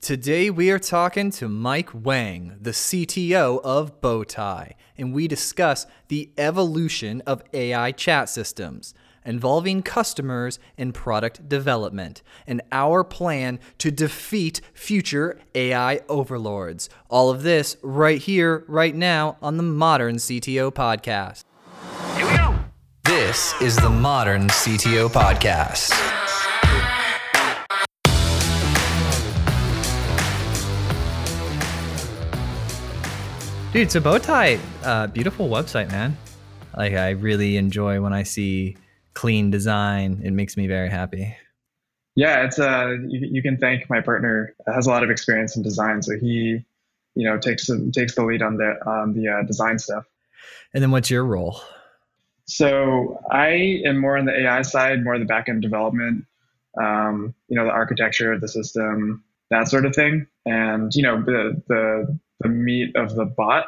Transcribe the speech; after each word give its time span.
Today 0.00 0.48
we 0.48 0.70
are 0.70 0.78
talking 0.78 1.30
to 1.32 1.46
Mike 1.46 1.90
Wang, 1.92 2.56
the 2.58 2.70
CTO 2.70 3.60
of 3.62 4.00
Bowtie, 4.00 4.72
and 4.96 5.12
we 5.12 5.28
discuss 5.28 5.86
the 6.08 6.30
evolution 6.38 7.20
of 7.26 7.42
AI 7.52 7.92
chat 7.92 8.30
systems 8.30 8.94
involving 9.26 9.82
customers 9.82 10.58
and 10.78 10.94
product 10.94 11.50
development 11.50 12.22
and 12.46 12.62
our 12.72 13.04
plan 13.04 13.60
to 13.76 13.90
defeat 13.90 14.62
future 14.72 15.38
AI 15.54 16.00
overlords. 16.08 16.88
All 17.10 17.28
of 17.28 17.42
this 17.42 17.76
right 17.82 18.18
here, 18.18 18.64
right 18.68 18.94
now 18.94 19.36
on 19.42 19.58
the 19.58 19.62
Modern 19.62 20.16
CTO 20.16 20.72
Podcast. 20.72 21.44
Here 22.16 22.26
we 22.26 22.38
go. 22.38 22.58
This 23.04 23.52
is 23.60 23.76
the 23.76 23.90
Modern 23.90 24.48
CTO 24.48 25.10
Podcast. 25.10 26.19
Dude, 33.72 33.88
so 33.88 34.00
Bowtie, 34.00 34.58
uh, 34.82 35.06
beautiful 35.06 35.48
website, 35.48 35.92
man. 35.92 36.16
Like 36.76 36.94
I 36.94 37.10
really 37.10 37.56
enjoy 37.56 38.00
when 38.00 38.12
I 38.12 38.24
see 38.24 38.76
clean 39.14 39.52
design. 39.52 40.22
It 40.24 40.32
makes 40.32 40.56
me 40.56 40.66
very 40.66 40.88
happy. 40.90 41.36
Yeah, 42.16 42.44
it's 42.44 42.58
uh, 42.58 42.96
you, 43.06 43.28
you 43.30 43.42
can 43.42 43.58
thank 43.58 43.88
my 43.88 44.00
partner. 44.00 44.56
Has 44.66 44.88
a 44.88 44.90
lot 44.90 45.04
of 45.04 45.10
experience 45.10 45.56
in 45.56 45.62
design, 45.62 46.02
so 46.02 46.18
he, 46.18 46.64
you 47.14 47.24
know, 47.24 47.38
takes 47.38 47.70
takes 47.92 48.16
the 48.16 48.24
lead 48.24 48.42
on 48.42 48.56
the 48.56 48.74
on 48.84 49.14
the 49.14 49.28
uh, 49.28 49.42
design 49.44 49.78
stuff. 49.78 50.04
And 50.74 50.82
then, 50.82 50.90
what's 50.90 51.08
your 51.08 51.24
role? 51.24 51.60
So 52.46 53.20
I 53.30 53.82
am 53.84 53.98
more 53.98 54.18
on 54.18 54.24
the 54.24 54.36
AI 54.36 54.62
side, 54.62 55.04
more 55.04 55.16
the 55.16 55.24
backend 55.24 55.62
development. 55.62 56.24
Um, 56.76 57.36
you 57.46 57.54
know, 57.54 57.66
the 57.66 57.70
architecture 57.70 58.32
of 58.32 58.40
the 58.40 58.48
system, 58.48 59.22
that 59.50 59.68
sort 59.68 59.86
of 59.86 59.94
thing, 59.94 60.26
and 60.44 60.92
you 60.92 61.04
know, 61.04 61.22
the 61.22 61.62
the 61.68 62.18
the 62.40 62.48
meat 62.48 62.94
of 62.96 63.14
the 63.14 63.24
bot, 63.24 63.66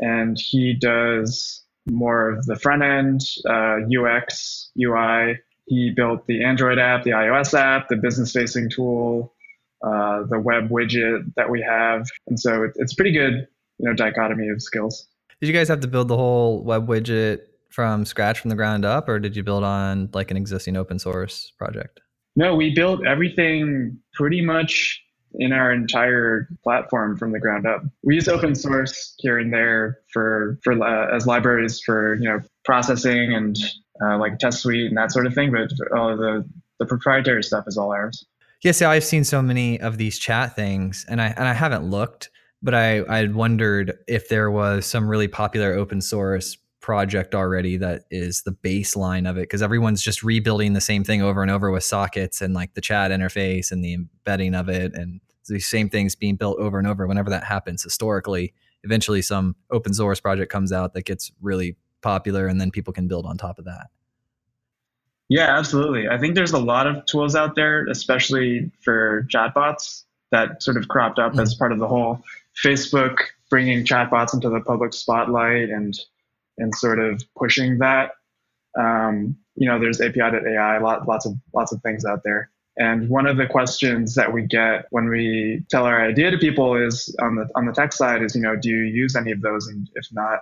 and 0.00 0.36
he 0.38 0.74
does 0.74 1.62
more 1.86 2.30
of 2.30 2.44
the 2.46 2.56
front 2.56 2.82
end, 2.82 3.20
uh, 3.48 3.78
UX, 3.86 4.70
UI. 4.80 5.38
He 5.66 5.90
built 5.90 6.26
the 6.26 6.44
Android 6.44 6.78
app, 6.78 7.04
the 7.04 7.10
iOS 7.10 7.58
app, 7.58 7.88
the 7.88 7.96
business 7.96 8.32
facing 8.32 8.70
tool, 8.70 9.34
uh, 9.84 10.22
the 10.28 10.38
web 10.38 10.68
widget 10.68 11.24
that 11.36 11.50
we 11.50 11.60
have, 11.62 12.06
and 12.26 12.38
so 12.38 12.64
it, 12.64 12.72
it's 12.76 12.94
pretty 12.94 13.12
good, 13.12 13.46
you 13.78 13.88
know, 13.88 13.94
dichotomy 13.94 14.48
of 14.48 14.62
skills. 14.62 15.06
Did 15.40 15.48
you 15.48 15.52
guys 15.52 15.68
have 15.68 15.80
to 15.80 15.88
build 15.88 16.08
the 16.08 16.16
whole 16.16 16.62
web 16.62 16.86
widget 16.86 17.40
from 17.70 18.04
scratch 18.04 18.40
from 18.40 18.48
the 18.48 18.56
ground 18.56 18.84
up, 18.84 19.08
or 19.08 19.18
did 19.18 19.36
you 19.36 19.42
build 19.42 19.64
on 19.64 20.08
like 20.14 20.30
an 20.30 20.36
existing 20.36 20.76
open 20.76 20.98
source 20.98 21.52
project? 21.58 22.00
No, 22.36 22.54
we 22.54 22.74
built 22.74 23.06
everything 23.06 23.98
pretty 24.14 24.40
much 24.40 25.02
in 25.38 25.52
our 25.52 25.72
entire 25.72 26.48
platform 26.62 27.16
from 27.16 27.32
the 27.32 27.38
ground 27.38 27.66
up. 27.66 27.82
We 28.02 28.14
use 28.14 28.28
open 28.28 28.54
source 28.54 29.14
here 29.18 29.38
and 29.38 29.52
there 29.52 29.98
for 30.12 30.58
for 30.62 30.72
uh, 30.72 31.14
as 31.14 31.26
libraries 31.26 31.80
for 31.80 32.14
you 32.14 32.28
know 32.28 32.40
processing 32.64 33.34
and 33.34 33.56
uh, 34.02 34.18
like 34.18 34.38
test 34.38 34.60
suite 34.60 34.88
and 34.88 34.96
that 34.96 35.12
sort 35.12 35.26
of 35.26 35.34
thing, 35.34 35.52
but 35.52 35.70
all 35.96 36.16
the 36.16 36.48
the 36.78 36.86
proprietary 36.86 37.42
stuff 37.42 37.64
is 37.66 37.76
all 37.76 37.92
ours. 37.92 38.24
Yeah, 38.62 38.72
see, 38.72 38.84
I've 38.84 39.04
seen 39.04 39.24
so 39.24 39.42
many 39.42 39.80
of 39.80 39.98
these 39.98 40.18
chat 40.18 40.56
things, 40.56 41.04
and 41.08 41.20
I 41.20 41.28
and 41.28 41.46
I 41.46 41.52
haven't 41.52 41.84
looked, 41.84 42.30
but 42.62 42.74
I 42.74 42.98
I 43.00 43.26
wondered 43.26 43.94
if 44.08 44.28
there 44.28 44.50
was 44.50 44.86
some 44.86 45.08
really 45.08 45.28
popular 45.28 45.74
open 45.74 46.00
source 46.00 46.56
project 46.80 47.34
already 47.34 47.76
that 47.76 48.04
is 48.12 48.42
the 48.42 48.52
baseline 48.52 49.28
of 49.28 49.36
it 49.36 49.40
because 49.40 49.60
everyone's 49.60 50.00
just 50.00 50.22
rebuilding 50.22 50.72
the 50.72 50.80
same 50.80 51.02
thing 51.02 51.20
over 51.20 51.42
and 51.42 51.50
over 51.50 51.72
with 51.72 51.82
sockets 51.82 52.40
and 52.40 52.54
like 52.54 52.74
the 52.74 52.80
chat 52.80 53.10
interface 53.10 53.72
and 53.72 53.84
the 53.84 53.92
embedding 53.92 54.54
of 54.54 54.68
it 54.68 54.94
and 54.94 55.20
these 55.46 55.66
same 55.66 55.88
things 55.88 56.14
being 56.14 56.36
built 56.36 56.58
over 56.58 56.78
and 56.78 56.86
over 56.86 57.06
whenever 57.06 57.30
that 57.30 57.44
happens 57.44 57.82
historically 57.82 58.52
eventually 58.82 59.22
some 59.22 59.56
open 59.70 59.92
source 59.92 60.20
project 60.20 60.50
comes 60.50 60.72
out 60.72 60.94
that 60.94 61.04
gets 61.04 61.32
really 61.40 61.76
popular 62.02 62.46
and 62.46 62.60
then 62.60 62.70
people 62.70 62.92
can 62.92 63.08
build 63.08 63.26
on 63.26 63.36
top 63.36 63.58
of 63.58 63.64
that 63.64 63.86
yeah 65.28 65.58
absolutely 65.58 66.08
i 66.08 66.18
think 66.18 66.34
there's 66.34 66.52
a 66.52 66.58
lot 66.58 66.86
of 66.86 67.04
tools 67.06 67.34
out 67.34 67.54
there 67.54 67.86
especially 67.88 68.70
for 68.82 69.26
chatbots 69.32 70.04
that 70.30 70.62
sort 70.62 70.76
of 70.76 70.88
cropped 70.88 71.18
up 71.18 71.32
mm-hmm. 71.32 71.40
as 71.40 71.54
part 71.54 71.72
of 71.72 71.78
the 71.78 71.88
whole 71.88 72.20
facebook 72.64 73.18
bringing 73.50 73.84
chatbots 73.84 74.34
into 74.34 74.48
the 74.48 74.60
public 74.60 74.92
spotlight 74.92 75.70
and 75.70 75.98
and 76.58 76.74
sort 76.74 76.98
of 76.98 77.22
pushing 77.36 77.78
that. 77.78 78.12
Um, 78.78 79.36
you 79.54 79.68
know, 79.68 79.78
there's 79.78 80.00
API.ai, 80.00 80.78
lot, 80.78 81.08
lots 81.08 81.26
of 81.26 81.34
lots 81.54 81.72
of 81.72 81.80
things 81.82 82.04
out 82.04 82.22
there. 82.24 82.50
And 82.78 83.08
one 83.08 83.26
of 83.26 83.36
the 83.36 83.46
questions 83.46 84.14
that 84.16 84.32
we 84.32 84.42
get 84.42 84.86
when 84.90 85.08
we 85.08 85.64
tell 85.70 85.84
our 85.84 86.04
idea 86.04 86.30
to 86.30 86.38
people 86.38 86.76
is 86.76 87.14
on 87.20 87.36
the 87.36 87.48
on 87.54 87.66
the 87.66 87.72
tech 87.72 87.92
side 87.92 88.22
is, 88.22 88.34
you 88.34 88.42
know, 88.42 88.56
do 88.56 88.68
you 88.68 88.84
use 88.84 89.16
any 89.16 89.32
of 89.32 89.40
those? 89.40 89.66
And 89.66 89.88
if 89.94 90.06
not, 90.12 90.40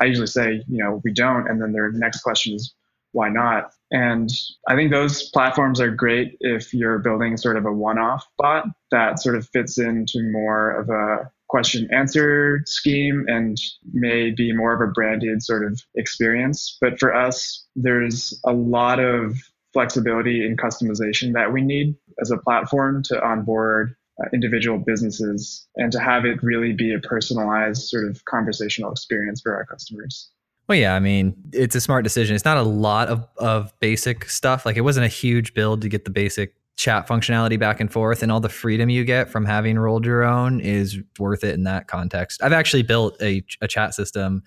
I 0.00 0.06
usually 0.06 0.26
say, 0.26 0.64
you 0.68 0.82
know, 0.82 1.00
we 1.04 1.12
don't. 1.12 1.48
And 1.48 1.62
then 1.62 1.72
their 1.72 1.92
next 1.92 2.22
question 2.22 2.54
is, 2.54 2.74
why 3.12 3.28
not? 3.28 3.72
And 3.90 4.30
I 4.68 4.74
think 4.74 4.90
those 4.90 5.30
platforms 5.30 5.80
are 5.80 5.90
great 5.90 6.36
if 6.40 6.74
you're 6.74 6.98
building 6.98 7.36
sort 7.36 7.56
of 7.56 7.64
a 7.64 7.72
one-off 7.72 8.26
bot 8.36 8.66
that 8.90 9.20
sort 9.20 9.36
of 9.36 9.48
fits 9.48 9.78
into 9.78 10.22
more 10.32 10.72
of 10.72 10.90
a 10.90 11.30
question 11.48 11.88
answer 11.92 12.62
scheme 12.66 13.24
and 13.28 13.56
may 13.92 14.30
be 14.30 14.52
more 14.52 14.74
of 14.74 14.86
a 14.86 14.92
branded 14.92 15.42
sort 15.42 15.64
of 15.64 15.80
experience. 15.94 16.76
But 16.80 16.98
for 16.98 17.14
us, 17.14 17.64
there's 17.76 18.38
a 18.44 18.52
lot 18.52 18.98
of 18.98 19.36
flexibility 19.76 20.42
and 20.42 20.58
customization 20.58 21.34
that 21.34 21.52
we 21.52 21.60
need 21.60 21.94
as 22.18 22.30
a 22.30 22.38
platform 22.38 23.02
to 23.02 23.22
onboard 23.22 23.94
uh, 24.18 24.24
individual 24.32 24.78
businesses 24.78 25.68
and 25.76 25.92
to 25.92 26.00
have 26.00 26.24
it 26.24 26.42
really 26.42 26.72
be 26.72 26.94
a 26.94 26.98
personalized 26.98 27.82
sort 27.82 28.08
of 28.08 28.24
conversational 28.24 28.90
experience 28.90 29.42
for 29.42 29.54
our 29.54 29.66
customers. 29.66 30.30
Well, 30.66 30.78
yeah, 30.78 30.94
I 30.94 31.00
mean, 31.00 31.36
it's 31.52 31.74
a 31.74 31.80
smart 31.82 32.04
decision. 32.04 32.34
It's 32.34 32.44
not 32.46 32.56
a 32.56 32.62
lot 32.62 33.08
of, 33.08 33.28
of 33.36 33.78
basic 33.78 34.30
stuff. 34.30 34.64
Like, 34.64 34.78
it 34.78 34.80
wasn't 34.80 35.04
a 35.04 35.10
huge 35.10 35.52
build 35.52 35.82
to 35.82 35.90
get 35.90 36.06
the 36.06 36.10
basic 36.10 36.54
chat 36.76 37.06
functionality 37.06 37.58
back 37.58 37.78
and 37.78 37.92
forth 37.92 38.22
and 38.22 38.32
all 38.32 38.40
the 38.40 38.48
freedom 38.48 38.88
you 38.88 39.04
get 39.04 39.28
from 39.28 39.44
having 39.44 39.78
rolled 39.78 40.06
your 40.06 40.24
own 40.24 40.58
is 40.60 40.98
worth 41.18 41.44
it 41.44 41.54
in 41.54 41.64
that 41.64 41.86
context. 41.86 42.42
I've 42.42 42.54
actually 42.54 42.82
built 42.82 43.20
a, 43.20 43.44
a 43.60 43.68
chat 43.68 43.92
system 43.94 44.42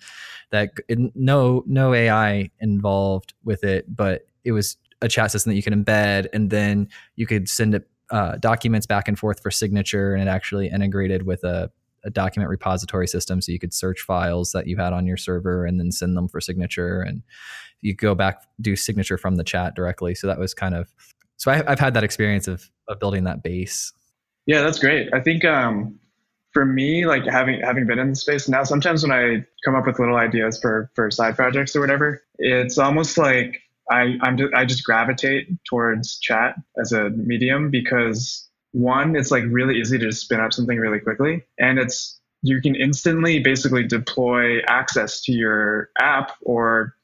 that 0.50 0.70
no 1.14 1.62
no 1.68 1.94
AI 1.94 2.50
involved 2.58 3.34
with 3.44 3.62
it, 3.62 3.84
but 3.94 4.26
it 4.44 4.50
was 4.50 4.76
a 5.02 5.08
chat 5.08 5.30
system 5.30 5.50
that 5.50 5.56
you 5.56 5.62
could 5.62 5.72
embed 5.72 6.26
and 6.32 6.50
then 6.50 6.88
you 7.16 7.26
could 7.26 7.48
send 7.48 7.74
it 7.74 7.88
uh, 8.10 8.36
documents 8.36 8.86
back 8.86 9.08
and 9.08 9.18
forth 9.18 9.40
for 9.40 9.50
signature 9.50 10.14
and 10.14 10.22
it 10.22 10.30
actually 10.30 10.68
integrated 10.68 11.24
with 11.24 11.44
a, 11.44 11.70
a 12.04 12.10
document 12.10 12.50
repository 12.50 13.06
system 13.06 13.40
so 13.40 13.52
you 13.52 13.58
could 13.58 13.72
search 13.72 14.00
files 14.00 14.52
that 14.52 14.66
you 14.66 14.76
had 14.76 14.92
on 14.92 15.06
your 15.06 15.16
server 15.16 15.64
and 15.64 15.78
then 15.78 15.92
send 15.92 16.16
them 16.16 16.28
for 16.28 16.40
signature 16.40 17.02
and 17.02 17.22
you 17.82 17.94
go 17.94 18.14
back 18.14 18.42
do 18.60 18.74
signature 18.74 19.16
from 19.16 19.36
the 19.36 19.44
chat 19.44 19.74
directly 19.74 20.14
so 20.14 20.26
that 20.26 20.38
was 20.38 20.52
kind 20.52 20.74
of 20.74 20.92
so 21.40 21.50
I, 21.50 21.56
have 21.56 21.78
had 21.78 21.94
that 21.94 22.04
experience 22.04 22.46
of 22.48 22.70
of 22.86 23.00
building 23.00 23.24
that 23.24 23.42
base. 23.42 23.92
Yeah, 24.44 24.60
that's 24.60 24.78
great. 24.78 25.08
I 25.14 25.20
think 25.20 25.42
um, 25.44 25.98
for 26.52 26.66
me, 26.66 27.06
like 27.06 27.24
having 27.24 27.62
having 27.62 27.86
been 27.86 27.98
in 27.98 28.10
the 28.10 28.16
space 28.16 28.46
now, 28.46 28.62
sometimes 28.62 29.02
when 29.02 29.10
I 29.10 29.46
come 29.64 29.74
up 29.74 29.86
with 29.86 29.98
little 29.98 30.16
ideas 30.16 30.60
for 30.60 30.90
for 30.94 31.10
side 31.10 31.36
projects 31.36 31.74
or 31.74 31.80
whatever, 31.80 32.22
it's 32.38 32.76
almost 32.76 33.16
like 33.16 33.62
I 33.90 34.16
I'm 34.22 34.36
just, 34.38 34.54
I 34.54 34.64
just 34.64 34.84
gravitate 34.84 35.48
towards 35.64 36.18
chat 36.18 36.54
as 36.80 36.92
a 36.92 37.10
medium 37.10 37.70
because 37.70 38.48
one, 38.72 39.16
it's 39.16 39.30
like 39.30 39.44
really 39.48 39.80
easy 39.80 39.98
to 39.98 40.06
just 40.06 40.22
spin 40.22 40.40
up 40.40 40.52
something 40.52 40.78
really 40.78 41.00
quickly, 41.00 41.44
and 41.58 41.78
it's 41.78 42.20
you 42.42 42.60
can 42.60 42.74
instantly 42.74 43.40
basically 43.40 43.86
deploy 43.86 44.60
access 44.66 45.22
to 45.22 45.32
your 45.32 45.90
app 45.98 46.32
or 46.42 46.94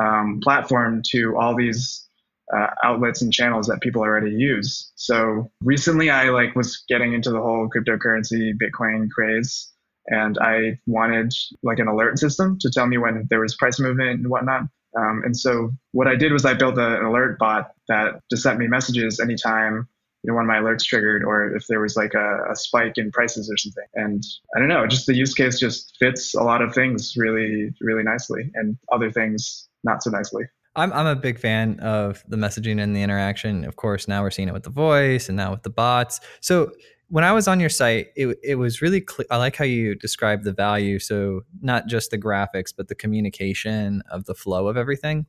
um, 0.00 0.40
platform 0.42 1.02
to 1.10 1.36
all 1.36 1.54
these 1.54 2.08
uh, 2.56 2.68
outlets 2.82 3.22
and 3.22 3.32
channels 3.32 3.66
that 3.68 3.80
people 3.80 4.02
already 4.02 4.32
use. 4.32 4.90
So 4.96 5.50
recently, 5.62 6.10
I 6.10 6.30
like 6.30 6.56
was 6.56 6.82
getting 6.88 7.12
into 7.12 7.30
the 7.30 7.40
whole 7.40 7.68
cryptocurrency 7.68 8.52
Bitcoin 8.54 9.10
craze, 9.10 9.70
and 10.06 10.38
I 10.40 10.78
wanted 10.86 11.32
like 11.62 11.78
an 11.78 11.86
alert 11.86 12.18
system 12.18 12.58
to 12.60 12.70
tell 12.70 12.86
me 12.86 12.98
when 12.98 13.26
there 13.30 13.40
was 13.40 13.54
price 13.56 13.78
movement 13.78 14.20
and 14.20 14.28
whatnot. 14.28 14.62
Um, 14.96 15.22
and 15.24 15.36
so 15.36 15.70
what 15.92 16.08
I 16.08 16.16
did 16.16 16.32
was 16.32 16.44
I 16.44 16.54
built 16.54 16.78
a, 16.78 16.98
an 16.98 17.04
alert 17.04 17.38
bot 17.38 17.72
that 17.88 18.20
just 18.30 18.42
sent 18.42 18.58
me 18.58 18.66
messages 18.66 19.20
anytime 19.20 19.88
you 20.22 20.28
know 20.28 20.34
one 20.34 20.44
of 20.44 20.48
my 20.48 20.58
alerts 20.58 20.84
triggered 20.84 21.24
or 21.24 21.54
if 21.56 21.66
there 21.68 21.80
was 21.80 21.96
like 21.96 22.14
a, 22.14 22.50
a 22.50 22.56
spike 22.56 22.98
in 22.98 23.10
prices 23.10 23.50
or 23.50 23.56
something. 23.56 23.84
And 23.94 24.22
I 24.54 24.58
don't 24.58 24.68
know, 24.68 24.86
just 24.86 25.06
the 25.06 25.14
use 25.14 25.34
case 25.34 25.58
just 25.58 25.96
fits 25.98 26.34
a 26.34 26.42
lot 26.42 26.62
of 26.62 26.74
things 26.74 27.14
really 27.16 27.72
really 27.80 28.02
nicely, 28.02 28.50
and 28.54 28.76
other 28.92 29.10
things 29.10 29.68
not 29.84 30.02
so 30.02 30.10
nicely. 30.10 30.44
I'm 30.76 30.92
I'm 30.92 31.06
a 31.06 31.16
big 31.16 31.38
fan 31.38 31.80
of 31.80 32.22
the 32.28 32.36
messaging 32.36 32.80
and 32.80 32.94
the 32.94 33.02
interaction. 33.02 33.64
Of 33.64 33.76
course, 33.76 34.06
now 34.08 34.22
we're 34.22 34.30
seeing 34.30 34.48
it 34.48 34.54
with 34.54 34.64
the 34.64 34.70
voice 34.70 35.28
and 35.28 35.36
now 35.36 35.50
with 35.50 35.62
the 35.62 35.70
bots. 35.70 36.20
So 36.40 36.72
when 37.10 37.24
I 37.24 37.32
was 37.32 37.48
on 37.48 37.60
your 37.60 37.68
site, 37.68 38.08
it 38.16 38.38
it 38.42 38.54
was 38.54 38.80
really 38.80 39.00
clear. 39.00 39.26
I 39.30 39.36
like 39.36 39.56
how 39.56 39.64
you 39.64 39.94
describe 39.94 40.44
the 40.44 40.52
value. 40.52 40.98
So 40.98 41.42
not 41.60 41.86
just 41.86 42.10
the 42.10 42.18
graphics, 42.18 42.72
but 42.74 42.88
the 42.88 42.94
communication 42.94 44.02
of 44.10 44.24
the 44.24 44.34
flow 44.34 44.68
of 44.68 44.76
everything. 44.76 45.26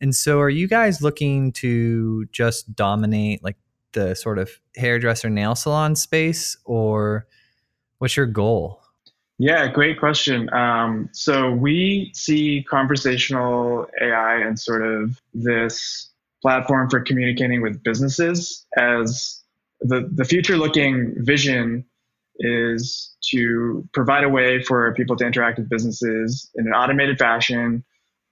And 0.00 0.14
so, 0.14 0.40
are 0.40 0.50
you 0.50 0.66
guys 0.66 1.00
looking 1.00 1.52
to 1.52 2.26
just 2.26 2.74
dominate 2.74 3.42
like 3.44 3.56
the 3.92 4.14
sort 4.14 4.38
of 4.38 4.50
hairdresser 4.76 5.30
nail 5.30 5.54
salon 5.54 5.94
space, 5.94 6.56
or 6.64 7.26
what's 7.98 8.16
your 8.16 8.26
goal? 8.26 8.80
Yeah, 9.38 9.68
great 9.68 9.98
question. 9.98 10.52
Um, 10.52 11.08
so 11.12 11.50
we 11.50 12.10
see 12.14 12.64
conversational 12.68 13.86
AI 14.02 14.36
and 14.36 14.58
sort 14.58 14.82
of 14.82 15.18
this 15.32 16.10
platform 16.42 16.90
for 16.90 17.00
communicating 17.00 17.62
with 17.62 17.82
businesses 17.82 18.66
as 18.76 19.39
the, 19.80 20.08
the 20.14 20.24
future 20.24 20.56
looking 20.56 21.14
vision 21.18 21.84
is 22.40 23.14
to 23.30 23.86
provide 23.92 24.24
a 24.24 24.28
way 24.28 24.62
for 24.62 24.94
people 24.94 25.16
to 25.16 25.26
interact 25.26 25.58
with 25.58 25.68
businesses 25.68 26.50
in 26.54 26.66
an 26.66 26.72
automated 26.72 27.18
fashion 27.18 27.84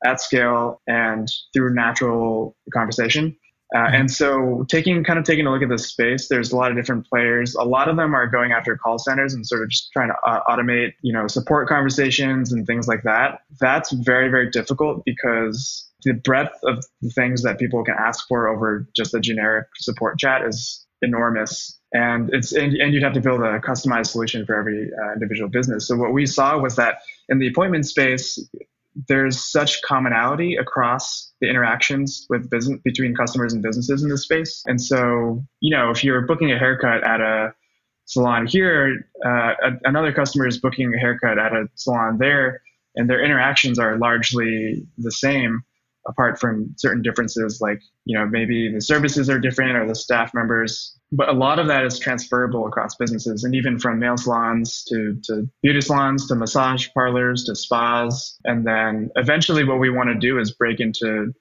at 0.04 0.20
scale 0.20 0.80
and 0.86 1.28
through 1.52 1.74
natural 1.74 2.56
conversation. 2.72 3.36
Uh, 3.74 3.80
mm-hmm. 3.80 3.94
and 3.96 4.10
so 4.10 4.64
taking 4.70 5.04
kind 5.04 5.18
of 5.18 5.26
taking 5.26 5.46
a 5.46 5.50
look 5.50 5.62
at 5.62 5.68
this 5.68 5.88
space, 5.88 6.28
there's 6.28 6.52
a 6.52 6.56
lot 6.56 6.70
of 6.70 6.76
different 6.76 7.06
players. 7.06 7.54
A 7.54 7.62
lot 7.62 7.88
of 7.88 7.96
them 7.96 8.14
are 8.14 8.26
going 8.26 8.52
after 8.52 8.76
call 8.78 8.98
centers 8.98 9.34
and 9.34 9.46
sort 9.46 9.62
of 9.62 9.68
just 9.68 9.90
trying 9.92 10.08
to 10.08 10.14
uh, 10.26 10.42
automate, 10.48 10.92
you 11.02 11.12
know, 11.12 11.26
support 11.28 11.68
conversations 11.68 12.50
and 12.50 12.66
things 12.66 12.88
like 12.88 13.02
that. 13.02 13.40
That's 13.60 13.92
very, 13.92 14.30
very 14.30 14.50
difficult 14.50 15.02
because 15.04 15.86
the 16.04 16.14
breadth 16.14 16.58
of 16.64 16.82
the 17.02 17.10
things 17.10 17.42
that 17.42 17.58
people 17.58 17.84
can 17.84 17.94
ask 17.98 18.26
for 18.26 18.48
over 18.48 18.88
just 18.96 19.12
a 19.12 19.20
generic 19.20 19.66
support 19.76 20.18
chat 20.18 20.46
is 20.46 20.86
enormous. 21.02 21.78
And 21.92 22.30
it's 22.32 22.52
and, 22.52 22.74
and 22.74 22.92
you'd 22.92 23.02
have 23.02 23.14
to 23.14 23.20
build 23.20 23.40
a 23.40 23.60
customized 23.60 24.08
solution 24.08 24.44
for 24.44 24.56
every 24.56 24.90
uh, 24.92 25.12
individual 25.14 25.48
business. 25.48 25.88
So 25.88 25.96
what 25.96 26.12
we 26.12 26.26
saw 26.26 26.58
was 26.58 26.76
that 26.76 26.98
in 27.28 27.38
the 27.38 27.48
appointment 27.48 27.86
space 27.86 28.38
there's 29.06 29.38
such 29.38 29.80
commonality 29.82 30.56
across 30.56 31.32
the 31.40 31.48
interactions 31.48 32.26
with 32.28 32.50
business 32.50 32.80
between 32.84 33.14
customers 33.14 33.52
and 33.52 33.62
businesses 33.62 34.02
in 34.02 34.08
this 34.08 34.22
space. 34.22 34.62
And 34.66 34.80
so 34.80 35.44
you 35.60 35.74
know 35.74 35.90
if 35.90 36.04
you're 36.04 36.22
booking 36.22 36.52
a 36.52 36.58
haircut 36.58 37.04
at 37.04 37.20
a 37.20 37.54
salon 38.04 38.46
here 38.46 39.06
uh, 39.24 39.52
another 39.84 40.12
customer 40.12 40.46
is 40.46 40.58
booking 40.58 40.92
a 40.94 40.98
haircut 40.98 41.38
at 41.38 41.52
a 41.52 41.68
salon 41.74 42.18
there 42.18 42.62
and 42.96 43.08
their 43.08 43.22
interactions 43.22 43.78
are 43.78 43.96
largely 43.98 44.86
the 44.96 45.12
same 45.12 45.62
apart 46.08 46.40
from 46.40 46.74
certain 46.76 47.02
differences 47.02 47.60
like 47.60 47.80
you 48.04 48.18
know 48.18 48.26
maybe 48.26 48.72
the 48.72 48.80
services 48.80 49.28
are 49.30 49.38
different 49.38 49.76
or 49.76 49.86
the 49.86 49.94
staff 49.94 50.32
members 50.34 50.98
but 51.10 51.28
a 51.28 51.32
lot 51.32 51.58
of 51.58 51.66
that 51.68 51.84
is 51.84 51.98
transferable 51.98 52.66
across 52.66 52.94
businesses 52.96 53.44
and 53.44 53.54
even 53.54 53.78
from 53.78 53.98
nail 53.98 54.16
salons 54.16 54.84
to, 54.84 55.18
to 55.24 55.48
beauty 55.62 55.80
salons 55.80 56.28
to 56.28 56.34
massage 56.34 56.88
parlors 56.92 57.44
to 57.44 57.54
spas. 57.54 58.38
And 58.44 58.66
then 58.66 59.10
eventually 59.16 59.64
what 59.64 59.78
we 59.78 59.90
want 59.90 60.10
to 60.10 60.14
do 60.14 60.38
is 60.38 60.52
break 60.52 60.80
into 60.80 61.32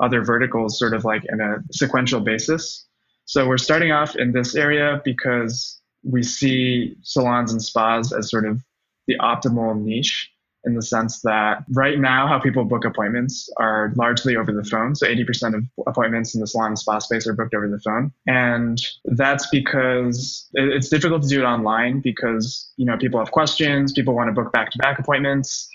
other 0.00 0.22
verticals 0.22 0.78
sort 0.78 0.94
of 0.94 1.04
like 1.04 1.22
in 1.28 1.40
a 1.40 1.56
sequential 1.72 2.20
basis. 2.20 2.86
So 3.24 3.48
we're 3.48 3.58
starting 3.58 3.90
off 3.90 4.14
in 4.14 4.32
this 4.32 4.54
area 4.54 5.00
because 5.04 5.80
we 6.04 6.22
see 6.22 6.94
salons 7.02 7.50
and 7.50 7.62
spas 7.62 8.12
as 8.12 8.30
sort 8.30 8.46
of 8.46 8.60
the 9.08 9.16
optimal 9.18 9.80
niche 9.80 10.30
in 10.66 10.74
the 10.74 10.82
sense 10.82 11.20
that 11.22 11.64
right 11.70 11.98
now, 11.98 12.26
how 12.26 12.40
people 12.40 12.64
book 12.64 12.84
appointments 12.84 13.48
are 13.58 13.92
largely 13.94 14.36
over 14.36 14.52
the 14.52 14.64
phone. 14.64 14.96
So 14.96 15.06
80% 15.06 15.54
of 15.54 15.64
appointments 15.86 16.34
in 16.34 16.40
the 16.40 16.46
salon 16.46 16.68
and 16.68 16.78
spa 16.78 16.98
space 16.98 17.26
are 17.26 17.32
booked 17.32 17.54
over 17.54 17.68
the 17.68 17.78
phone. 17.78 18.12
And 18.26 18.78
that's 19.04 19.46
because 19.48 20.48
it's 20.54 20.88
difficult 20.88 21.22
to 21.22 21.28
do 21.28 21.40
it 21.40 21.44
online 21.44 22.00
because, 22.00 22.70
you 22.76 22.84
know, 22.84 22.98
people 22.98 23.20
have 23.20 23.30
questions, 23.30 23.92
people 23.92 24.14
want 24.14 24.28
to 24.28 24.32
book 24.32 24.52
back 24.52 24.72
to 24.72 24.78
back 24.78 24.98
appointments. 24.98 25.68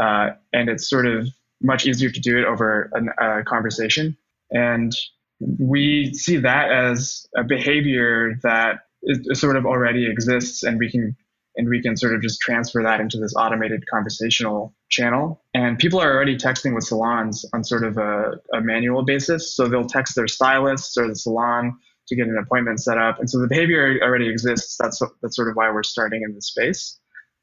Uh, 0.00 0.30
and 0.52 0.70
it's 0.70 0.88
sort 0.88 1.06
of 1.06 1.28
much 1.60 1.86
easier 1.86 2.10
to 2.10 2.20
do 2.20 2.38
it 2.38 2.44
over 2.44 2.90
a 3.18 3.44
conversation. 3.44 4.16
And 4.50 4.92
we 5.40 6.12
see 6.14 6.36
that 6.36 6.70
as 6.70 7.26
a 7.36 7.44
behavior 7.44 8.38
that 8.42 8.86
is, 9.02 9.38
sort 9.38 9.56
of 9.56 9.66
already 9.66 10.10
exists 10.10 10.62
and 10.62 10.78
we 10.78 10.90
can 10.90 11.16
and 11.58 11.68
we 11.68 11.82
can 11.82 11.96
sort 11.96 12.14
of 12.14 12.22
just 12.22 12.40
transfer 12.40 12.82
that 12.84 13.00
into 13.00 13.18
this 13.18 13.34
automated 13.34 13.84
conversational 13.92 14.74
channel. 14.88 15.42
And 15.54 15.76
people 15.76 16.00
are 16.00 16.14
already 16.14 16.36
texting 16.36 16.72
with 16.72 16.84
salons 16.84 17.44
on 17.52 17.64
sort 17.64 17.84
of 17.84 17.98
a, 17.98 18.30
a 18.54 18.60
manual 18.60 19.04
basis. 19.04 19.54
So 19.54 19.66
they'll 19.66 19.88
text 19.88 20.14
their 20.14 20.28
stylists 20.28 20.96
or 20.96 21.08
the 21.08 21.16
salon 21.16 21.76
to 22.06 22.16
get 22.16 22.28
an 22.28 22.38
appointment 22.38 22.80
set 22.80 22.96
up. 22.96 23.18
And 23.18 23.28
so 23.28 23.40
the 23.40 23.48
behavior 23.48 23.98
already 24.02 24.28
exists. 24.28 24.76
That's, 24.80 25.02
that's 25.20 25.34
sort 25.34 25.48
of 25.48 25.56
why 25.56 25.70
we're 25.70 25.82
starting 25.82 26.22
in 26.22 26.32
this 26.32 26.46
space. 26.46 26.98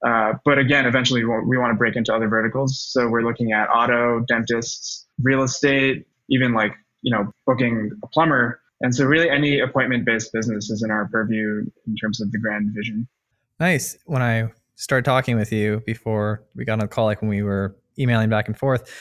Uh, 0.06 0.34
but 0.46 0.58
again, 0.60 0.86
eventually 0.86 1.26
we, 1.26 1.34
we 1.46 1.58
want 1.58 1.72
to 1.72 1.78
break 1.78 1.98
into 1.98 2.14
other 2.14 2.30
verticals. 2.30 2.80
So 2.90 3.10
we're 3.10 3.24
looking 3.24 3.52
at 3.52 3.68
auto, 3.68 4.22
dentists, 4.28 5.06
real 5.22 5.44
estate, 5.44 6.08
even 6.30 6.54
like, 6.54 6.72
you 7.02 7.14
know, 7.14 7.32
booking 7.46 7.92
a 8.02 8.08
plumber. 8.08 8.62
And 8.80 8.96
so 8.96 9.04
really 9.04 9.30
any 9.30 9.60
appointment 9.60 10.06
based 10.06 10.32
business 10.32 10.70
is 10.70 10.84
in 10.84 10.90
our 10.90 11.10
purview 11.10 11.66
in 11.86 11.96
terms 11.96 12.22
of 12.22 12.32
the 12.32 12.40
grand 12.40 12.72
vision. 12.74 13.08
Nice. 13.60 13.98
When 14.06 14.22
I 14.22 14.50
started 14.76 15.06
talking 15.06 15.38
with 15.38 15.52
you 15.52 15.82
before 15.86 16.44
we 16.56 16.66
got 16.66 16.74
on 16.74 16.80
the 16.80 16.88
call, 16.88 17.06
like 17.06 17.22
when 17.22 17.30
we 17.30 17.44
were 17.44 17.76
emailing 17.98 18.30
back 18.30 18.48
and 18.48 18.58
forth, 18.58 18.92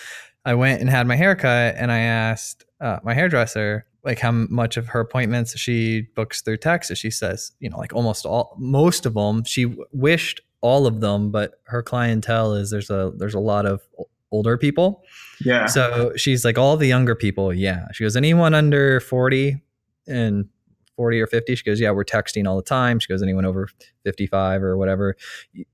I 0.44 0.54
went 0.54 0.80
and 0.80 0.88
had 0.88 1.06
my 1.06 1.16
haircut 1.16 1.74
and 1.76 1.90
I 1.90 1.98
asked 2.00 2.64
uh, 2.80 2.98
my 3.02 3.14
hairdresser 3.14 3.86
like 4.04 4.18
how 4.18 4.30
much 4.30 4.76
of 4.76 4.88
her 4.88 5.00
appointments 5.00 5.58
she 5.58 6.02
books 6.14 6.42
through 6.42 6.58
text. 6.58 6.90
And 6.90 6.98
she 6.98 7.10
says, 7.10 7.52
you 7.58 7.70
know, 7.70 7.78
like 7.78 7.94
almost 7.94 8.26
all, 8.26 8.54
most 8.58 9.06
of 9.06 9.14
them. 9.14 9.44
She 9.44 9.74
wished 9.92 10.42
all 10.60 10.86
of 10.86 11.00
them, 11.00 11.30
but 11.30 11.60
her 11.64 11.82
clientele 11.82 12.54
is 12.54 12.70
there's 12.70 12.90
a 12.90 13.12
there's 13.16 13.34
a 13.34 13.40
lot 13.40 13.66
of 13.66 13.82
older 14.30 14.56
people. 14.56 15.02
Yeah. 15.44 15.66
So 15.66 16.12
she's 16.16 16.44
like 16.44 16.58
all 16.58 16.76
the 16.76 16.86
younger 16.86 17.14
people. 17.14 17.52
Yeah. 17.52 17.86
She 17.92 18.04
goes 18.04 18.16
anyone 18.16 18.54
under 18.54 19.00
forty 19.00 19.62
and 20.06 20.48
40 20.96 21.20
or 21.20 21.26
50 21.26 21.54
she 21.54 21.64
goes 21.64 21.80
yeah 21.80 21.90
we're 21.90 22.04
texting 22.04 22.46
all 22.46 22.56
the 22.56 22.62
time. 22.62 22.98
She 22.98 23.08
goes 23.08 23.22
anyone 23.22 23.44
over 23.44 23.68
55 24.04 24.62
or 24.62 24.76
whatever 24.76 25.16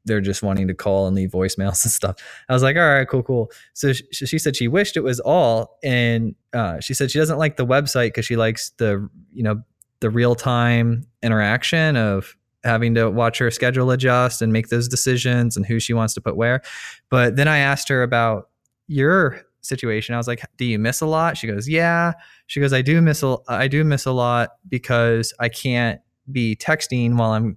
they're 0.05 0.21
just 0.21 0.43
wanting 0.43 0.69
to 0.69 0.75
call 0.75 1.07
and 1.07 1.17
leave 1.17 1.31
voicemails 1.31 1.85
and 1.85 1.93
stuff. 1.93 2.17
I 2.49 2.53
was 2.53 2.63
like 2.63 2.77
all 2.77 2.89
right 2.89 3.09
cool 3.09 3.23
cool. 3.23 3.51
So 3.75 3.93
she, 3.93 4.05
she 4.13 4.39
said 4.39 4.57
she 4.57 4.69
wished 4.69 4.97
it 4.97 5.05
was 5.05 5.21
all 5.21 5.79
and 5.83 6.35
uh, 6.53 6.81
she 6.81 6.95
said 6.95 7.11
she 7.11 7.19
doesn't 7.19 7.39
like 7.39 7.57
the 7.57 7.67
website 7.67 8.09
because 8.09 8.27
she 8.27 8.37
likes 8.37 8.71
the 8.79 9.09
you 9.33 9.43
know 9.43 9.63
the 10.01 10.11
real-time 10.11 11.07
interaction 11.23 11.97
of 11.97 12.37
having 12.65 12.95
to 12.95 13.11
watch 13.11 13.39
her 13.39 13.51
schedule 13.51 13.91
adjust 13.91 14.43
and 14.43 14.53
make 14.53 14.69
those 14.69 14.89
decisions 14.89 15.57
and 15.57 15.67
who 15.67 15.79
she 15.79 15.93
wants 15.93 16.15
to 16.15 16.21
put 16.21 16.37
where. 16.37 16.63
But 17.11 17.37
then 17.37 17.49
i 17.49 17.59
asked 17.59 17.89
her 17.89 18.03
about 18.03 18.49
your 18.87 19.43
situation. 19.61 20.15
I 20.15 20.19
was 20.19 20.27
like, 20.27 20.43
"Do 20.57 20.65
you 20.65 20.79
miss 20.79 21.01
a 21.01 21.07
lot?" 21.07 21.37
She 21.37 21.47
goes, 21.47 21.69
"Yeah." 21.69 22.13
She 22.47 22.61
goes, 22.61 22.73
"I 22.73 22.83
do 22.83 23.01
miss 23.01 23.23
a 23.23 23.37
I 23.49 23.69
do 23.69 23.85
miss 23.85 24.07
a 24.07 24.13
lot 24.13 24.51
because 24.69 25.33
I 25.39 25.49
can't 25.49 26.01
be 26.31 26.57
texting 26.57 27.17
while 27.17 27.33
I'm 27.33 27.57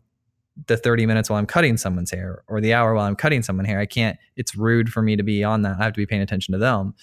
the 0.67 0.77
30 0.77 1.07
minutes 1.07 1.29
while 1.29 1.39
I'm 1.39 1.47
cutting 1.47 1.77
someone's 1.77 2.11
hair 2.11 2.43
or 2.47 2.61
the 2.61 2.73
hour 2.73 2.93
while 2.93 3.07
I'm 3.07 3.15
cutting 3.15 3.41
someone's 3.41 3.69
hair. 3.69 3.79
I 3.79 3.87
can't 3.87 4.17
it's 4.35 4.55
rude 4.55 4.89
for 4.89 5.01
me 5.01 5.15
to 5.15 5.23
be 5.23 5.43
on 5.43 5.63
that. 5.63 5.77
I 5.79 5.83
have 5.83 5.93
to 5.93 6.01
be 6.01 6.05
paying 6.05 6.21
attention 6.21 6.51
to 6.53 6.57
them." 6.57 6.93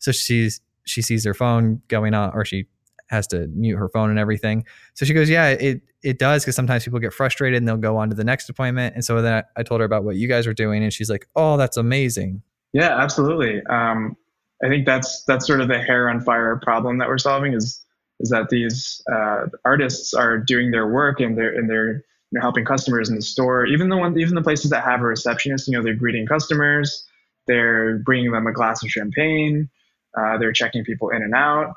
So 0.00 0.12
she's 0.12 0.60
she 0.84 1.02
sees 1.02 1.24
her 1.24 1.34
phone 1.34 1.80
going 1.88 2.14
on 2.14 2.32
or 2.34 2.44
she 2.44 2.66
has 3.12 3.26
to 3.28 3.46
mute 3.48 3.76
her 3.76 3.88
phone 3.90 4.10
and 4.10 4.18
everything. 4.18 4.64
So 4.94 5.04
she 5.04 5.14
goes, 5.14 5.28
"Yeah, 5.30 5.48
it 5.48 5.82
it 6.02 6.18
does 6.18 6.42
because 6.42 6.56
sometimes 6.56 6.84
people 6.84 6.98
get 6.98 7.12
frustrated 7.12 7.58
and 7.58 7.68
they'll 7.68 7.76
go 7.76 7.96
on 7.96 8.08
to 8.10 8.16
the 8.16 8.24
next 8.24 8.48
appointment." 8.48 8.94
And 8.94 9.04
so 9.04 9.20
then 9.22 9.44
I, 9.56 9.60
I 9.60 9.62
told 9.62 9.80
her 9.80 9.84
about 9.84 10.02
what 10.04 10.16
you 10.16 10.26
guys 10.26 10.46
were 10.46 10.54
doing 10.54 10.82
and 10.82 10.92
she's 10.92 11.10
like, 11.10 11.28
"Oh, 11.36 11.56
that's 11.56 11.76
amazing." 11.76 12.42
Yeah, 12.72 12.96
absolutely. 12.98 13.62
Um, 13.68 14.16
I 14.62 14.68
think 14.68 14.86
that's 14.86 15.24
that's 15.24 15.46
sort 15.46 15.60
of 15.60 15.68
the 15.68 15.78
hair 15.78 16.08
on 16.08 16.20
fire 16.20 16.56
problem 16.62 16.98
that 16.98 17.08
we're 17.08 17.18
solving 17.18 17.52
is 17.54 17.82
is 18.20 18.30
that 18.30 18.48
these 18.48 19.02
uh, 19.12 19.46
artists 19.64 20.14
are 20.14 20.38
doing 20.38 20.70
their 20.70 20.86
work 20.86 21.20
and 21.20 21.36
they're 21.36 21.54
and 21.54 21.68
they're 21.68 22.04
you 22.32 22.38
know, 22.38 22.40
helping 22.40 22.64
customers 22.64 23.08
in 23.08 23.16
the 23.16 23.22
store. 23.22 23.66
Even 23.66 23.88
the 23.88 23.96
one 23.96 24.18
even 24.18 24.34
the 24.34 24.42
places 24.42 24.70
that 24.70 24.84
have 24.84 25.00
a 25.00 25.04
receptionist, 25.04 25.68
you 25.68 25.76
know, 25.76 25.82
they're 25.82 25.94
greeting 25.94 26.26
customers, 26.26 27.04
they're 27.46 27.98
bringing 27.98 28.30
them 28.32 28.46
a 28.46 28.52
glass 28.52 28.82
of 28.82 28.90
champagne, 28.90 29.68
uh, 30.16 30.38
they're 30.38 30.52
checking 30.52 30.84
people 30.84 31.10
in 31.10 31.22
and 31.22 31.34
out. 31.34 31.74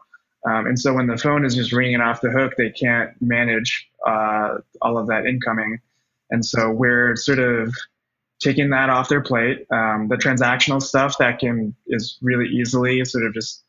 Um, 0.47 0.67
and 0.67 0.79
so 0.79 0.93
when 0.93 1.07
the 1.07 1.17
phone 1.17 1.43
is 1.43 1.55
just 1.55 1.71
ringing 1.71 2.01
off 2.01 2.21
the 2.21 2.29
hook, 2.29 2.53
they 2.55 2.69
can't 2.69 3.19
manage 3.19 3.89
uh, 4.05 4.59
all 4.81 4.97
of 4.97 5.07
that 5.07 5.25
incoming. 5.25 5.79
And 6.29 6.45
so 6.45 6.69
we're 6.69 7.15
sort 7.15 7.39
of 7.39 7.73
taking 8.41 8.69
that 8.71 8.89
off 8.89 9.09
their 9.09 9.21
plate. 9.21 9.65
Um, 9.71 10.07
the 10.07 10.15
transactional 10.15 10.81
stuff 10.81 11.17
that 11.19 11.39
can 11.39 11.75
is 11.87 12.17
really 12.21 12.47
easily 12.47 13.03
sort 13.05 13.25
of 13.25 13.33
just 13.33 13.63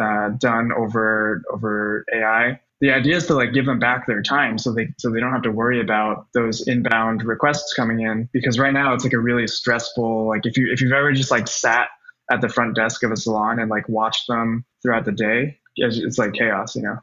uh, 0.00 0.30
done 0.38 0.72
over 0.72 1.42
over 1.52 2.04
AI. 2.12 2.60
The 2.80 2.90
idea 2.90 3.16
is 3.16 3.26
to 3.26 3.34
like 3.34 3.52
give 3.54 3.66
them 3.66 3.78
back 3.78 4.06
their 4.06 4.22
time 4.22 4.58
so 4.58 4.72
they 4.72 4.88
so 4.98 5.10
they 5.10 5.20
don't 5.20 5.32
have 5.32 5.42
to 5.42 5.50
worry 5.50 5.80
about 5.80 6.26
those 6.34 6.66
inbound 6.66 7.22
requests 7.24 7.72
coming 7.72 8.00
in 8.00 8.28
because 8.32 8.58
right 8.58 8.72
now 8.72 8.92
it's 8.92 9.04
like 9.04 9.12
a 9.12 9.18
really 9.18 9.46
stressful 9.46 10.28
like 10.28 10.44
if 10.44 10.58
you 10.58 10.70
if 10.70 10.80
you've 10.80 10.92
ever 10.92 11.12
just 11.12 11.30
like 11.30 11.48
sat 11.48 11.88
at 12.30 12.40
the 12.40 12.48
front 12.48 12.74
desk 12.74 13.02
of 13.02 13.10
a 13.10 13.16
salon 13.16 13.58
and 13.58 13.70
like 13.70 13.88
watched 13.88 14.26
them 14.26 14.64
throughout 14.82 15.04
the 15.04 15.12
day 15.12 15.58
it's 15.76 16.18
like 16.18 16.34
chaos 16.34 16.76
you 16.76 16.82
know 16.82 16.98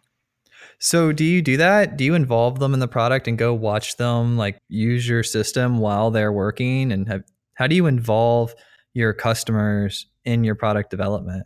so 0.82 1.12
do 1.12 1.24
you 1.24 1.42
do 1.42 1.58
that? 1.58 1.96
Do 1.96 2.04
you 2.04 2.16
involve 2.16 2.60
them 2.60 2.74
in 2.74 2.80
the 2.80 2.88
product 2.88 3.28
and 3.28 3.38
go 3.38 3.54
watch 3.54 3.98
them 3.98 4.36
like 4.36 4.58
use 4.68 5.08
your 5.08 5.22
system 5.22 5.78
while 5.78 6.10
they're 6.10 6.32
working 6.32 6.92
and 6.92 7.08
have, 7.08 7.24
how 7.54 7.68
do 7.68 7.76
you 7.76 7.86
involve 7.86 8.56
your 8.94 9.14
customers 9.14 10.08
in 10.26 10.44
your 10.44 10.56
product 10.56 10.90
development? 10.90 11.46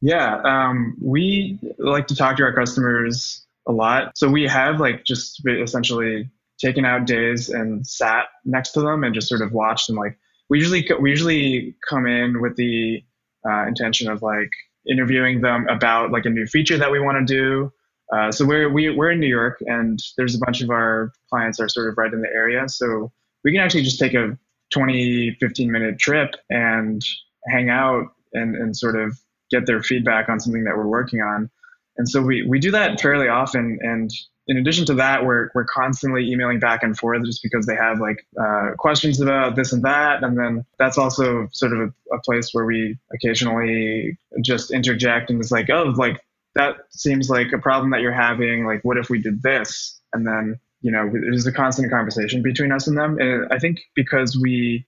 Yeah, 0.00 0.40
um, 0.44 0.96
we 1.02 1.58
like 1.78 2.06
to 2.06 2.14
talk 2.14 2.36
to 2.36 2.44
our 2.44 2.54
customers 2.54 3.44
a 3.66 3.72
lot. 3.72 4.16
So 4.16 4.28
we 4.28 4.44
have 4.44 4.80
like 4.80 5.04
just 5.04 5.42
essentially 5.46 6.30
taken 6.58 6.84
out 6.84 7.06
days 7.06 7.48
and 7.48 7.86
sat 7.86 8.26
next 8.44 8.70
to 8.72 8.80
them 8.80 9.02
and 9.02 9.14
just 9.14 9.28
sort 9.28 9.42
of 9.42 9.52
watched 9.52 9.88
and 9.88 9.98
like 9.98 10.18
we 10.50 10.58
usually 10.58 10.86
we 11.00 11.10
usually 11.10 11.74
come 11.88 12.06
in 12.06 12.40
with 12.40 12.56
the 12.56 13.02
uh, 13.48 13.66
intention 13.66 14.10
of 14.10 14.22
like 14.22 14.50
interviewing 14.88 15.40
them 15.40 15.66
about 15.68 16.10
like 16.10 16.26
a 16.26 16.30
new 16.30 16.46
feature 16.46 16.76
that 16.76 16.90
we 16.90 17.00
want 17.00 17.26
to 17.26 17.34
do. 17.34 17.72
Uh, 18.12 18.32
so 18.32 18.44
we're 18.44 18.68
we, 18.68 18.90
we're 18.90 19.10
in 19.10 19.20
New 19.20 19.28
York 19.28 19.58
and 19.66 20.00
there's 20.16 20.34
a 20.34 20.38
bunch 20.38 20.62
of 20.62 20.70
our 20.70 21.12
clients 21.28 21.60
are 21.60 21.68
sort 21.68 21.88
of 21.88 21.96
right 21.96 22.12
in 22.12 22.20
the 22.20 22.28
area. 22.28 22.68
So 22.68 23.12
we 23.44 23.52
can 23.52 23.60
actually 23.60 23.82
just 23.82 23.98
take 23.98 24.14
a 24.14 24.36
20 24.72 25.36
15 25.40 25.70
minute 25.70 25.98
trip 25.98 26.34
and 26.48 27.04
hang 27.48 27.70
out 27.70 28.06
and, 28.32 28.54
and 28.56 28.76
sort 28.76 29.00
of 29.00 29.18
get 29.50 29.66
their 29.66 29.82
feedback 29.82 30.28
on 30.28 30.40
something 30.40 30.64
that 30.64 30.76
we're 30.76 30.86
working 30.86 31.20
on. 31.20 31.50
And 31.96 32.08
so 32.08 32.22
we, 32.22 32.46
we 32.46 32.58
do 32.58 32.70
that 32.70 33.00
fairly 33.00 33.28
often. 33.28 33.78
And 33.82 34.10
in 34.46 34.56
addition 34.56 34.86
to 34.86 34.94
that, 34.94 35.24
we're, 35.24 35.50
we're 35.54 35.64
constantly 35.64 36.30
emailing 36.30 36.60
back 36.60 36.82
and 36.82 36.96
forth 36.96 37.24
just 37.24 37.42
because 37.42 37.66
they 37.66 37.74
have 37.74 38.00
like 38.00 38.26
uh, 38.40 38.70
questions 38.78 39.20
about 39.20 39.56
this 39.56 39.72
and 39.72 39.82
that. 39.82 40.22
And 40.22 40.38
then 40.38 40.64
that's 40.78 40.98
also 40.98 41.48
sort 41.52 41.72
of 41.72 41.80
a, 41.80 42.14
a 42.14 42.20
place 42.20 42.50
where 42.52 42.64
we 42.64 42.96
occasionally 43.12 44.18
just 44.42 44.70
interject 44.70 45.30
and 45.30 45.40
it's 45.40 45.50
like, 45.52 45.68
oh, 45.70 45.92
like 45.96 46.20
that 46.54 46.76
seems 46.90 47.30
like 47.30 47.52
a 47.52 47.58
problem 47.58 47.90
that 47.90 48.00
you're 48.00 48.12
having. 48.12 48.66
Like, 48.66 48.82
what 48.82 48.96
if 48.96 49.08
we 49.08 49.20
did 49.20 49.42
this? 49.42 50.00
And 50.12 50.26
then 50.26 50.58
you 50.82 50.90
know 50.90 51.10
there's 51.12 51.46
a 51.46 51.52
constant 51.52 51.90
conversation 51.90 52.42
between 52.42 52.72
us 52.72 52.86
and 52.86 52.96
them 52.96 53.18
and 53.18 53.46
i 53.52 53.58
think 53.58 53.80
because 53.94 54.38
we 54.40 54.86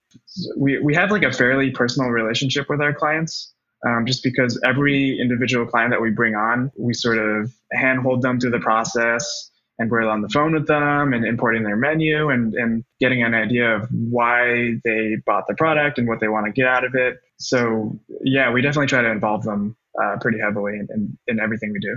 we, 0.56 0.78
we 0.80 0.94
have 0.94 1.10
like 1.10 1.22
a 1.22 1.32
fairly 1.32 1.70
personal 1.70 2.10
relationship 2.10 2.68
with 2.68 2.80
our 2.80 2.92
clients 2.92 3.52
um, 3.84 4.06
just 4.06 4.22
because 4.22 4.60
every 4.64 5.18
individual 5.20 5.66
client 5.66 5.90
that 5.90 6.00
we 6.00 6.10
bring 6.10 6.34
on 6.34 6.70
we 6.78 6.94
sort 6.94 7.18
of 7.18 7.52
handhold 7.72 8.22
them 8.22 8.40
through 8.40 8.50
the 8.50 8.60
process 8.60 9.50
and 9.78 9.90
we're 9.90 10.02
on 10.02 10.22
the 10.22 10.28
phone 10.28 10.52
with 10.52 10.66
them 10.66 11.12
and 11.12 11.24
importing 11.24 11.64
their 11.64 11.76
menu 11.76 12.28
and, 12.28 12.54
and 12.54 12.84
getting 13.00 13.22
an 13.22 13.34
idea 13.34 13.74
of 13.74 13.88
why 13.90 14.74
they 14.84 15.16
bought 15.26 15.46
the 15.48 15.54
product 15.54 15.98
and 15.98 16.06
what 16.06 16.20
they 16.20 16.28
want 16.28 16.46
to 16.46 16.52
get 16.52 16.66
out 16.66 16.84
of 16.84 16.94
it 16.94 17.20
so 17.38 17.98
yeah 18.22 18.50
we 18.50 18.62
definitely 18.62 18.86
try 18.86 19.02
to 19.02 19.10
involve 19.10 19.42
them 19.42 19.76
uh, 20.00 20.16
pretty 20.20 20.38
heavily 20.38 20.74
in, 20.74 20.88
in, 20.94 21.18
in 21.26 21.40
everything 21.40 21.72
we 21.72 21.80
do 21.80 21.96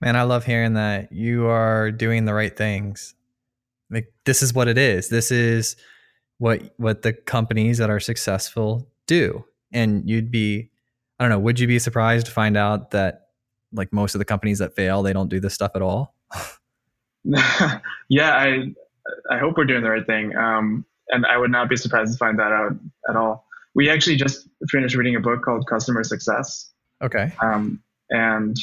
Man, 0.00 0.16
I 0.16 0.22
love 0.24 0.44
hearing 0.44 0.74
that 0.74 1.10
you 1.10 1.46
are 1.46 1.90
doing 1.90 2.26
the 2.26 2.34
right 2.34 2.54
things. 2.54 3.14
Like 3.90 4.12
this 4.24 4.42
is 4.42 4.52
what 4.52 4.68
it 4.68 4.76
is. 4.76 5.08
This 5.08 5.30
is 5.30 5.76
what 6.38 6.74
what 6.76 7.02
the 7.02 7.12
companies 7.14 7.78
that 7.78 7.88
are 7.88 8.00
successful 8.00 8.90
do. 9.06 9.44
And 9.72 10.08
you'd 10.08 10.30
be 10.30 10.70
I 11.18 11.24
don't 11.24 11.30
know, 11.30 11.38
would 11.38 11.58
you 11.58 11.66
be 11.66 11.78
surprised 11.78 12.26
to 12.26 12.32
find 12.32 12.56
out 12.58 12.90
that 12.90 13.28
like 13.72 13.92
most 13.92 14.14
of 14.14 14.18
the 14.18 14.26
companies 14.26 14.58
that 14.58 14.76
fail, 14.76 15.02
they 15.02 15.14
don't 15.14 15.30
do 15.30 15.40
this 15.40 15.54
stuff 15.54 15.72
at 15.74 15.82
all? 15.82 16.14
yeah, 17.24 18.34
I 18.34 18.74
I 19.30 19.38
hope 19.38 19.56
we're 19.56 19.64
doing 19.64 19.82
the 19.82 19.90
right 19.90 20.06
thing. 20.06 20.36
Um, 20.36 20.84
and 21.08 21.24
I 21.24 21.38
would 21.38 21.50
not 21.50 21.70
be 21.70 21.76
surprised 21.76 22.12
to 22.12 22.18
find 22.18 22.38
that 22.38 22.52
out 22.52 22.72
at 23.08 23.16
all. 23.16 23.46
We 23.74 23.88
actually 23.88 24.16
just 24.16 24.46
finished 24.68 24.94
reading 24.94 25.16
a 25.16 25.20
book 25.20 25.42
called 25.42 25.66
Customer 25.68 26.04
Success. 26.04 26.70
Okay. 27.02 27.32
Um, 27.42 27.82
and 28.10 28.56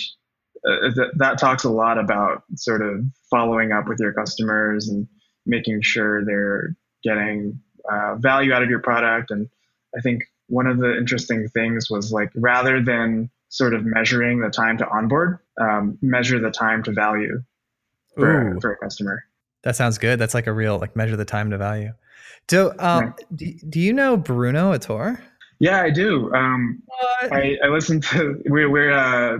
uh, 0.67 0.93
th- 0.95 1.11
that 1.17 1.37
talks 1.37 1.63
a 1.63 1.69
lot 1.69 1.97
about 1.97 2.43
sort 2.55 2.81
of 2.81 3.05
following 3.29 3.71
up 3.71 3.87
with 3.87 3.99
your 3.99 4.13
customers 4.13 4.87
and 4.87 5.07
making 5.45 5.81
sure 5.81 6.23
they're 6.25 6.75
getting 7.03 7.59
uh, 7.91 8.15
value 8.15 8.53
out 8.53 8.63
of 8.63 8.69
your 8.69 8.79
product. 8.79 9.31
And 9.31 9.49
I 9.95 10.01
think 10.01 10.23
one 10.47 10.67
of 10.67 10.77
the 10.77 10.97
interesting 10.97 11.47
things 11.49 11.89
was 11.89 12.11
like 12.11 12.29
rather 12.35 12.81
than 12.81 13.29
sort 13.49 13.73
of 13.73 13.85
measuring 13.85 14.39
the 14.39 14.49
time 14.49 14.77
to 14.77 14.87
onboard, 14.87 15.39
um, 15.59 15.97
measure 16.01 16.39
the 16.39 16.49
time 16.49 16.81
to 16.83 16.91
value 16.91 17.41
for, 18.15 18.57
for 18.61 18.71
a 18.71 18.77
customer. 18.77 19.23
That 19.63 19.75
sounds 19.75 19.97
good. 19.97 20.19
That's 20.19 20.33
like 20.33 20.47
a 20.47 20.53
real 20.53 20.79
like 20.79 20.95
measure 20.95 21.15
the 21.15 21.25
time 21.25 21.51
to 21.51 21.57
value. 21.57 21.91
So, 22.49 22.73
um, 22.79 23.15
do, 23.33 23.53
do 23.69 23.79
you 23.79 23.93
know 23.93 24.17
Bruno 24.17 24.73
Attore? 24.73 25.21
Yeah, 25.63 25.81
I 25.81 25.91
do. 25.91 26.29
Um, 26.33 26.83
I, 27.31 27.57
I 27.63 27.69
listened 27.69 28.03
to 28.11 28.37
we're 28.47 28.69
we're 28.69 28.91
uh, 28.91 29.37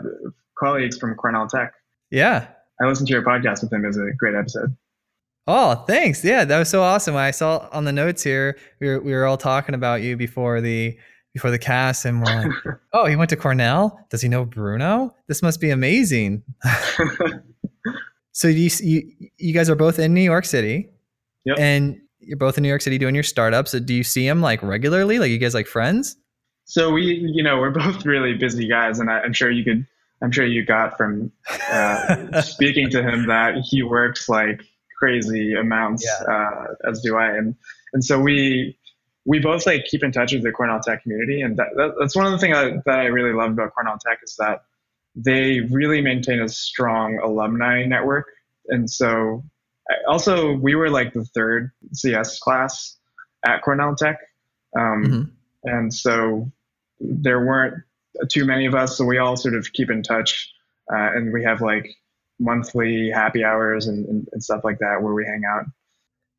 colleagues 0.57 0.97
from 0.97 1.15
Cornell 1.15 1.49
Tech. 1.49 1.73
Yeah. 2.11 2.47
I 2.81 2.85
listened 2.85 3.09
to 3.09 3.13
your 3.13 3.23
podcast 3.23 3.61
with 3.61 3.73
him. 3.73 3.83
It 3.83 3.87
was 3.87 3.97
a 3.97 4.11
great 4.17 4.33
episode. 4.33 4.73
Oh, 5.47 5.83
thanks. 5.85 6.23
Yeah, 6.23 6.45
that 6.45 6.57
was 6.57 6.69
so 6.69 6.81
awesome. 6.81 7.17
I 7.17 7.31
saw 7.31 7.67
on 7.73 7.83
the 7.83 7.91
notes 7.91 8.23
here, 8.23 8.57
we 8.79 8.87
were, 8.87 9.01
we 9.01 9.11
were 9.11 9.25
all 9.25 9.35
talking 9.35 9.75
about 9.75 10.01
you 10.01 10.15
before 10.15 10.61
the 10.61 10.97
before 11.33 11.51
the 11.51 11.59
cast, 11.59 12.05
and 12.05 12.21
we're 12.21 12.43
like, 12.43 12.51
oh, 12.93 13.05
he 13.05 13.17
went 13.17 13.29
to 13.31 13.35
Cornell. 13.35 13.99
Does 14.09 14.21
he 14.21 14.29
know 14.29 14.45
Bruno? 14.45 15.13
This 15.27 15.41
must 15.41 15.59
be 15.59 15.71
amazing. 15.71 16.41
so 18.31 18.47
you, 18.47 18.69
you 18.79 19.11
you 19.37 19.53
guys 19.53 19.69
are 19.69 19.75
both 19.75 19.99
in 19.99 20.13
New 20.13 20.21
York 20.21 20.45
City, 20.45 20.87
yep. 21.43 21.57
and 21.59 21.99
you're 22.25 22.37
both 22.37 22.57
in 22.57 22.63
New 22.63 22.69
York 22.69 22.81
City 22.81 22.97
doing 22.97 23.15
your 23.15 23.23
startups. 23.23 23.71
Do 23.71 23.93
you 23.93 24.03
see 24.03 24.27
him 24.27 24.41
like 24.41 24.61
regularly? 24.63 25.19
Like 25.19 25.29
you 25.29 25.37
guys 25.37 25.53
like 25.53 25.67
friends? 25.67 26.15
So 26.65 26.91
we, 26.91 27.29
you 27.33 27.43
know, 27.43 27.57
we're 27.59 27.71
both 27.85 28.05
really 28.05 28.33
busy 28.33 28.67
guys, 28.67 28.99
and 28.99 29.09
I, 29.09 29.19
I'm 29.19 29.33
sure 29.33 29.49
you 29.49 29.63
could 29.63 29.85
I'm 30.23 30.31
sure 30.31 30.45
you 30.45 30.65
got 30.65 30.97
from 30.97 31.31
uh, 31.69 32.41
speaking 32.41 32.89
to 32.91 33.03
him 33.03 33.27
that 33.27 33.55
he 33.69 33.83
works 33.83 34.29
like 34.29 34.61
crazy 34.97 35.53
amounts, 35.53 36.05
yeah. 36.05 36.33
uh, 36.33 36.89
as 36.89 37.01
do 37.01 37.17
I, 37.17 37.27
and 37.35 37.55
and 37.91 38.03
so 38.03 38.19
we 38.19 38.77
we 39.25 39.39
both 39.39 39.65
like 39.65 39.85
keep 39.85 40.03
in 40.03 40.11
touch 40.11 40.33
with 40.33 40.43
the 40.43 40.51
Cornell 40.51 40.79
Tech 40.79 41.03
community, 41.03 41.41
and 41.41 41.57
that, 41.57 41.67
that, 41.75 41.95
that's 41.99 42.15
one 42.15 42.25
of 42.25 42.31
the 42.31 42.37
things 42.37 42.55
that, 42.55 42.83
that 42.85 42.99
I 42.99 43.05
really 43.05 43.33
love 43.33 43.51
about 43.51 43.73
Cornell 43.73 43.97
Tech 44.05 44.19
is 44.23 44.35
that 44.39 44.63
they 45.15 45.59
really 45.71 46.01
maintain 46.01 46.39
a 46.39 46.47
strong 46.47 47.19
alumni 47.21 47.85
network, 47.85 48.27
and 48.69 48.89
so 48.89 49.43
also 50.07 50.53
we 50.53 50.75
were 50.75 50.89
like 50.89 51.13
the 51.13 51.25
third 51.25 51.71
CS 51.93 52.39
class 52.39 52.97
at 53.45 53.61
Cornell 53.61 53.95
Tech, 53.95 54.17
um, 54.77 55.03
mm-hmm. 55.03 55.21
and 55.63 55.93
so 55.93 56.51
there 56.99 57.45
weren't 57.45 57.83
too 58.29 58.45
many 58.45 58.65
of 58.65 58.75
us, 58.75 58.97
so 58.97 59.05
we 59.05 59.17
all 59.17 59.35
sort 59.35 59.55
of 59.55 59.71
keep 59.73 59.89
in 59.89 60.03
touch, 60.03 60.51
uh, 60.91 61.11
and 61.15 61.33
we 61.33 61.43
have 61.43 61.61
like 61.61 61.95
monthly 62.39 63.09
happy 63.09 63.43
hours 63.43 63.87
and, 63.87 64.05
and, 64.07 64.27
and 64.31 64.43
stuff 64.43 64.61
like 64.63 64.79
that 64.79 65.01
where 65.01 65.13
we 65.13 65.25
hang 65.25 65.41
out. 65.49 65.65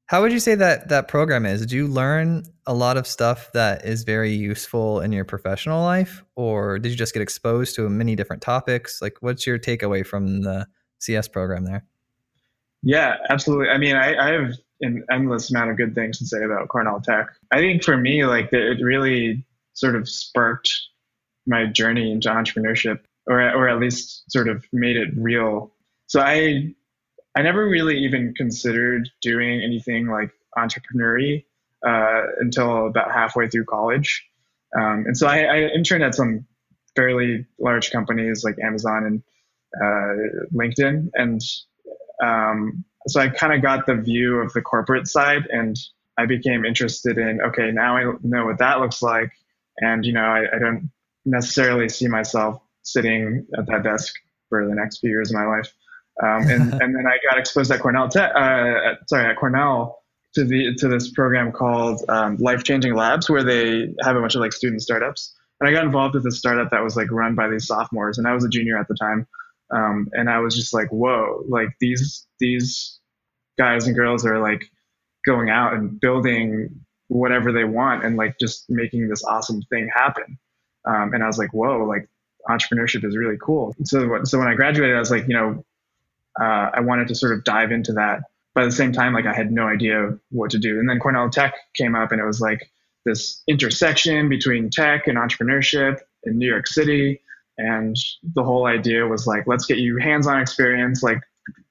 How 0.06 0.20
would 0.20 0.32
you 0.32 0.40
say 0.40 0.54
that 0.56 0.90
that 0.90 1.08
program 1.08 1.46
is? 1.46 1.60
Did 1.60 1.72
you 1.72 1.86
learn 1.86 2.44
a 2.66 2.74
lot 2.74 2.98
of 2.98 3.06
stuff 3.06 3.50
that 3.52 3.86
is 3.86 4.04
very 4.04 4.32
useful 4.32 5.00
in 5.00 5.12
your 5.12 5.24
professional 5.24 5.82
life, 5.82 6.22
or 6.36 6.78
did 6.78 6.90
you 6.90 6.96
just 6.96 7.14
get 7.14 7.22
exposed 7.22 7.74
to 7.76 7.88
many 7.88 8.14
different 8.14 8.42
topics? 8.42 9.00
Like, 9.00 9.16
what's 9.20 9.46
your 9.46 9.58
takeaway 9.58 10.06
from 10.06 10.42
the 10.42 10.66
CS 10.98 11.28
program 11.28 11.64
there? 11.64 11.84
Yeah, 12.84 13.16
absolutely. 13.30 13.68
I 13.68 13.78
mean, 13.78 13.96
I, 13.96 14.14
I 14.16 14.32
have 14.32 14.52
an 14.82 15.04
endless 15.10 15.50
amount 15.50 15.70
of 15.70 15.76
good 15.78 15.94
things 15.94 16.18
to 16.18 16.26
say 16.26 16.44
about 16.44 16.68
Cornell 16.68 17.00
Tech. 17.00 17.30
I 17.50 17.58
think 17.58 17.82
for 17.82 17.96
me, 17.96 18.26
like, 18.26 18.52
it 18.52 18.82
really 18.82 19.44
sort 19.72 19.96
of 19.96 20.08
sparked 20.08 20.70
my 21.46 21.64
journey 21.66 22.12
into 22.12 22.28
entrepreneurship, 22.28 23.00
or 23.26 23.40
or 23.40 23.68
at 23.68 23.78
least 23.80 24.30
sort 24.30 24.48
of 24.48 24.64
made 24.72 24.96
it 24.96 25.08
real. 25.16 25.72
So 26.06 26.20
I 26.20 26.74
I 27.34 27.42
never 27.42 27.66
really 27.66 27.98
even 27.98 28.34
considered 28.34 29.08
doing 29.22 29.62
anything 29.62 30.06
like 30.08 30.30
entrepreneurial 30.56 31.42
uh, 31.86 32.22
until 32.38 32.86
about 32.86 33.12
halfway 33.12 33.48
through 33.48 33.64
college, 33.64 34.26
um, 34.76 35.04
and 35.06 35.16
so 35.16 35.26
I, 35.26 35.40
I, 35.40 35.56
interned 35.74 36.04
at 36.04 36.14
some 36.14 36.46
fairly 36.96 37.46
large 37.58 37.90
companies 37.90 38.44
like 38.44 38.58
Amazon 38.62 39.04
and 39.04 39.22
uh, 39.82 40.44
LinkedIn, 40.54 41.10
and 41.14 41.40
um, 42.23 42.85
so 43.06 43.21
I 43.21 43.28
kind 43.28 43.52
of 43.52 43.62
got 43.62 43.87
the 43.87 43.97
view 43.97 44.38
of 44.38 44.52
the 44.52 44.62
corporate 44.62 45.09
side, 45.09 45.47
and 45.50 45.76
I 46.18 46.26
became 46.26 46.64
interested 46.64 47.18
in 47.18 47.40
okay, 47.40 47.71
now 47.71 47.97
I 47.97 48.12
know 48.23 48.47
what 48.47 48.59
that 48.59 48.80
looks 48.80 49.02
like, 49.02 49.30
and 49.78 50.04
you 50.04 50.12
know 50.12 50.25
I, 50.25 50.44
I 50.54 50.59
don't 50.59 50.90
necessarily 51.25 51.88
see 51.88 52.09
myself 52.09 52.61
sitting 52.83 53.47
at 53.59 53.66
that 53.66 53.83
desk 53.83 54.14
for 54.49 54.66
the 54.66 54.75
next 54.75 54.99
few 54.99 55.11
years 55.11 55.30
of 55.30 55.37
my 55.37 55.47
life. 55.47 55.75
Um, 56.23 56.42
and, 56.49 56.73
and 56.83 56.94
then 56.94 57.04
I 57.06 57.18
got 57.28 57.38
exposed 57.38 57.71
at 57.71 57.80
Cornell, 57.80 58.09
Te- 58.09 58.21
uh, 58.21 58.94
sorry, 59.09 59.30
at 59.30 59.37
Cornell 59.37 60.00
to 60.35 60.44
the 60.44 60.75
to 60.76 60.88
this 60.88 61.11
program 61.11 61.52
called 61.52 62.02
um, 62.09 62.37
Life 62.37 62.64
Changing 62.64 62.94
Labs, 62.94 63.30
where 63.30 63.42
they 63.42 63.94
have 64.02 64.16
a 64.16 64.21
bunch 64.21 64.35
of 64.35 64.40
like 64.40 64.52
student 64.52 64.83
startups. 64.83 65.35
And 65.61 65.68
I 65.68 65.73
got 65.73 65.85
involved 65.85 66.14
with 66.14 66.26
a 66.26 66.33
startup 66.33 66.71
that 66.73 66.83
was 66.83 66.97
like 66.97 67.11
run 67.11 67.35
by 67.35 67.49
these 67.49 67.66
sophomores, 67.66 68.18
and 68.18 68.26
I 68.26 68.35
was 68.35 68.44
a 68.44 68.49
junior 68.49 68.78
at 68.78 68.88
the 68.88 68.97
time. 68.97 69.26
Um, 69.71 70.09
and 70.12 70.28
I 70.28 70.38
was 70.40 70.54
just 70.54 70.75
like, 70.75 70.88
whoa, 70.90 71.44
like 71.49 71.68
these 71.80 72.26
these 72.38 73.00
guys 73.59 73.87
and 73.87 73.97
girls 73.97 74.26
are 74.26 74.40
like 74.40 74.64
going 75.25 75.50
out 75.50 75.75
and 75.75 75.99
building 76.00 76.85
whatever 77.09 77.52
they 77.52 77.64
want 77.64 78.04
and 78.04 78.16
like 78.16 78.37
just 78.40 78.66
making 78.68 79.09
this 79.09 79.25
awesome 79.25 79.62
thing 79.71 79.88
happen. 79.94 80.38
Um, 80.87 81.12
and 81.14 81.23
I 81.23 81.26
was 81.26 81.38
like, 81.38 81.52
whoa, 81.52 81.85
like 81.85 82.09
entrepreneurship 82.49 83.04
is 83.04 83.16
really 83.16 83.38
cool. 83.40 83.75
So, 83.85 84.25
so 84.25 84.38
when 84.38 84.49
I 84.49 84.54
graduated, 84.54 84.97
I 84.97 85.00
was 85.00 85.11
like, 85.11 85.26
you 85.28 85.35
know, 85.35 85.64
uh, 86.40 86.71
I 86.75 86.80
wanted 86.80 87.09
to 87.09 87.14
sort 87.14 87.33
of 87.33 87.44
dive 87.44 87.73
into 87.73 87.92
that. 87.94 88.23
But 88.54 88.64
at 88.64 88.66
the 88.66 88.76
same 88.76 88.92
time, 88.92 89.12
like 89.12 89.26
I 89.26 89.35
had 89.35 89.50
no 89.50 89.66
idea 89.66 90.16
what 90.30 90.50
to 90.50 90.59
do. 90.59 90.78
And 90.78 90.88
then 90.88 91.00
Cornell 91.00 91.30
Tech 91.30 91.54
came 91.75 91.94
up 91.94 92.12
and 92.12 92.21
it 92.21 92.25
was 92.25 92.40
like 92.40 92.71
this 93.04 93.42
intersection 93.49 94.28
between 94.28 94.71
tech 94.71 95.06
and 95.06 95.18
entrepreneurship 95.18 95.99
in 96.23 96.38
New 96.38 96.49
York 96.49 96.66
City. 96.66 97.21
And 97.58 97.96
the 98.34 98.42
whole 98.42 98.66
idea 98.66 99.06
was 99.06 99.26
like, 99.26 99.46
let's 99.46 99.66
get 99.66 99.78
you 99.78 99.99
hands-on 99.99 100.40
experience, 100.40 101.02
like 101.02 101.20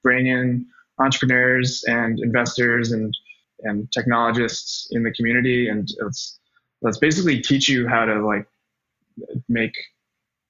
bring 0.02 0.26
in 0.26 0.66
entrepreneurs 0.98 1.84
and 1.86 2.18
investors 2.20 2.92
and 2.92 3.16
and 3.62 3.90
technologists 3.92 4.88
in 4.90 5.02
the 5.02 5.12
community, 5.12 5.68
and 5.68 5.88
let's 6.02 6.38
let's 6.82 6.98
basically 6.98 7.40
teach 7.40 7.68
you 7.68 7.88
how 7.88 8.04
to 8.04 8.24
like 8.24 8.46
make 9.48 9.74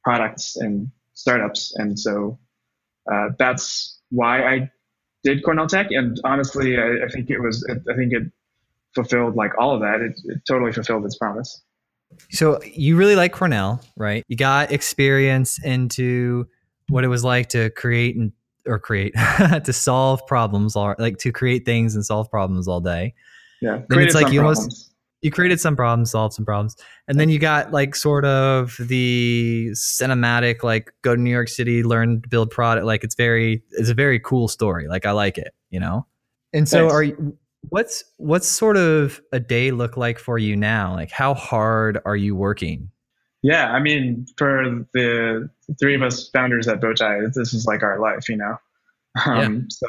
products 0.03 0.57
and 0.57 0.91
startups. 1.15 1.75
And 1.77 1.99
so 1.99 2.39
uh, 3.11 3.29
that's 3.39 4.01
why 4.11 4.45
I 4.47 4.71
did 5.23 5.45
Cornell 5.45 5.67
Tech. 5.67 5.89
And 5.91 6.21
honestly, 6.25 6.77
I, 6.77 7.05
I 7.05 7.09
think 7.09 7.31
it 7.31 7.41
was 7.41 7.65
I 7.71 7.95
think 7.97 8.13
it 8.13 8.25
fulfilled 8.95 9.37
like 9.37 9.53
all 9.59 9.75
of 9.75 9.81
that. 9.81 10.01
It, 10.01 10.21
it 10.25 10.43
totally 10.47 10.73
fulfilled 10.73 11.05
its 11.05 11.17
promise. 11.17 11.63
So 12.31 12.61
you 12.63 12.97
really 12.97 13.17
like 13.17 13.33
Cornell, 13.33 13.81
right? 13.97 14.25
You 14.29 14.37
got 14.37 14.73
experience 14.73 15.59
into 15.63 16.47
what 16.89 17.05
it 17.05 17.09
was 17.09 17.25
like 17.25 17.49
to 17.51 17.71
create 17.71 18.17
and 18.17 18.33
or 18.67 18.79
create 18.79 19.15
to 19.65 19.73
solve 19.73 20.27
problems 20.27 20.77
or 20.77 20.97
like 20.99 21.19
to 21.19 21.33
create 21.33 21.65
things 21.65 21.95
and 21.95 22.05
solve 22.05 22.31
problems 22.31 22.67
all 22.67 22.81
day. 22.81 23.15
Yeah. 23.61 23.83
Then 23.89 24.01
it's 24.01 24.15
like 24.15 24.33
you 24.33 24.41
problems. 24.41 24.59
almost 24.59 24.95
you 25.25 25.31
created 25.31 25.59
some 25.59 25.75
problems, 25.75 26.11
solved 26.11 26.35
some 26.35 26.45
problems, 26.45 26.77
and 27.09 27.19
then 27.19 27.31
you 27.31 27.39
got 27.39 27.73
like 27.73 27.97
sort 27.97 28.27
of 28.27 28.77
the 28.79 29.71
cinematic, 29.73 30.63
like 30.63 30.93
go 31.01 31.17
to 31.17 31.21
New 31.21 31.31
York 31.31 31.49
City, 31.49 31.83
learn 31.83 32.21
to 32.21 32.29
build 32.29 32.51
product. 32.51 32.85
Like 32.85 33.05
it's 33.05 33.15
very, 33.15 33.63
it's 33.71 33.89
a 33.89 33.95
very 33.95 34.21
cool 34.21 34.49
story. 34.49 34.87
Like 34.87 35.07
I 35.07 35.13
like 35.13 35.39
it, 35.39 35.55
you 35.71 35.81
know. 35.81 36.07
And 36.53 36.69
so, 36.69 36.81
Thanks. 36.81 36.95
are 36.95 37.03
you? 37.03 37.39
What's 37.71 38.05
what's 38.17 38.49
sort 38.49 38.77
of 38.77 39.21
a 39.33 39.41
day 39.41 39.71
look 39.71 39.97
like 39.97 40.19
for 40.19 40.39
you 40.39 40.57
now? 40.57 40.95
Like 40.95 41.11
how 41.11 41.35
hard 41.35 42.01
are 42.05 42.17
you 42.17 42.35
working? 42.35 42.91
Yeah, 43.43 43.73
I 43.73 43.79
mean, 43.79 44.27
for 44.39 44.87
the 44.95 45.51
three 45.79 45.95
of 45.95 46.03
us 46.03 46.31
founders 46.31 46.67
at 46.67 46.81
Bowtie, 46.81 47.33
this 47.35 47.53
is 47.53 47.67
like 47.67 47.83
our 47.83 48.01
life, 48.01 48.29
you 48.29 48.37
know. 48.37 48.57
Um, 49.27 49.69
So 49.71 49.87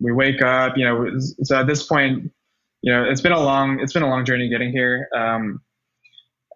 we 0.00 0.12
wake 0.12 0.42
up, 0.42 0.76
you 0.76 0.84
know. 0.84 1.08
So 1.44 1.60
at 1.60 1.66
this 1.66 1.84
point, 1.84 2.32
you 2.82 2.92
know, 2.92 3.04
it's 3.04 3.20
been 3.20 3.32
a 3.32 3.40
long, 3.40 3.80
it's 3.80 3.92
been 3.92 4.02
a 4.02 4.08
long 4.08 4.24
journey 4.24 4.48
getting 4.48 4.72
here. 4.72 5.08
Um, 5.14 5.60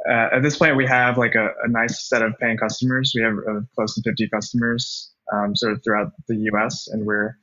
uh, 0.09 0.29
at 0.33 0.43
this 0.43 0.59
point, 0.59 0.77
we 0.77 0.87
have 0.87 1.19
like 1.19 1.35
a, 1.35 1.51
a 1.63 1.69
nice 1.69 2.09
set 2.09 2.23
of 2.23 2.37
paying 2.41 2.57
customers. 2.57 3.13
We 3.15 3.23
have 3.23 3.35
uh, 3.49 3.61
close 3.77 3.95
to 3.95 4.03
50 4.03 4.29
customers, 4.29 5.13
um, 5.33 5.55
sort 5.55 5.73
of 5.73 5.85
throughout 5.85 6.13
the 6.29 6.37
U.S., 6.37 6.89
and 6.89 7.07
we're 7.07 7.39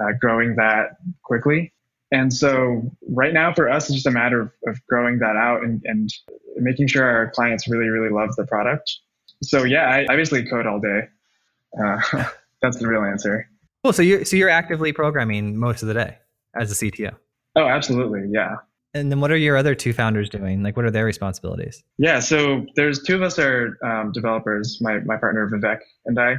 uh, 0.00 0.12
growing 0.20 0.56
that 0.56 0.96
quickly. 1.22 1.72
And 2.12 2.32
so 2.32 2.82
right 3.08 3.32
now 3.32 3.54
for 3.54 3.70
us, 3.70 3.88
it's 3.88 3.94
just 3.94 4.06
a 4.06 4.10
matter 4.10 4.42
of, 4.42 4.52
of 4.66 4.86
growing 4.86 5.18
that 5.20 5.34
out 5.34 5.64
and, 5.64 5.80
and 5.84 6.12
making 6.56 6.86
sure 6.86 7.04
our 7.04 7.30
clients 7.30 7.66
really, 7.66 7.88
really 7.88 8.12
love 8.12 8.36
the 8.36 8.46
product. 8.46 8.98
So 9.42 9.64
yeah, 9.64 9.88
I, 9.88 10.06
I 10.12 10.16
basically 10.16 10.48
code 10.48 10.66
all 10.66 10.78
day. 10.78 11.08
Uh, 11.82 12.24
that's 12.62 12.76
the 12.78 12.86
real 12.86 13.02
answer. 13.02 13.48
Cool. 13.82 13.94
So 13.94 14.02
you're 14.02 14.24
so 14.24 14.36
you're 14.36 14.50
actively 14.50 14.92
programming 14.92 15.56
most 15.56 15.82
of 15.82 15.88
the 15.88 15.94
day 15.94 16.18
as 16.54 16.70
a 16.70 16.74
CTO. 16.74 17.16
Oh, 17.56 17.66
absolutely. 17.66 18.28
Yeah. 18.30 18.56
And 18.94 19.10
then 19.10 19.20
what 19.20 19.30
are 19.30 19.36
your 19.36 19.56
other 19.56 19.74
two 19.74 19.94
founders 19.94 20.28
doing? 20.28 20.62
Like 20.62 20.76
what 20.76 20.84
are 20.84 20.90
their 20.90 21.06
responsibilities? 21.06 21.82
Yeah. 21.96 22.20
So 22.20 22.66
there's 22.76 23.02
two 23.02 23.16
of 23.16 23.22
us 23.22 23.38
are 23.38 23.78
um, 23.82 24.12
developers, 24.12 24.78
my, 24.82 24.98
my 25.00 25.16
partner 25.16 25.48
Vivek 25.48 25.78
and 26.04 26.20
I. 26.20 26.34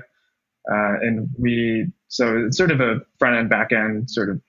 Uh, 0.71 0.95
and 1.01 1.29
we, 1.37 1.91
so 2.07 2.45
it's 2.45 2.57
sort 2.57 2.71
of 2.71 2.79
a 2.79 3.01
front 3.17 3.35
end, 3.35 3.49
back 3.49 3.71
end 3.71 4.09
sort 4.09 4.29
of 4.29 4.39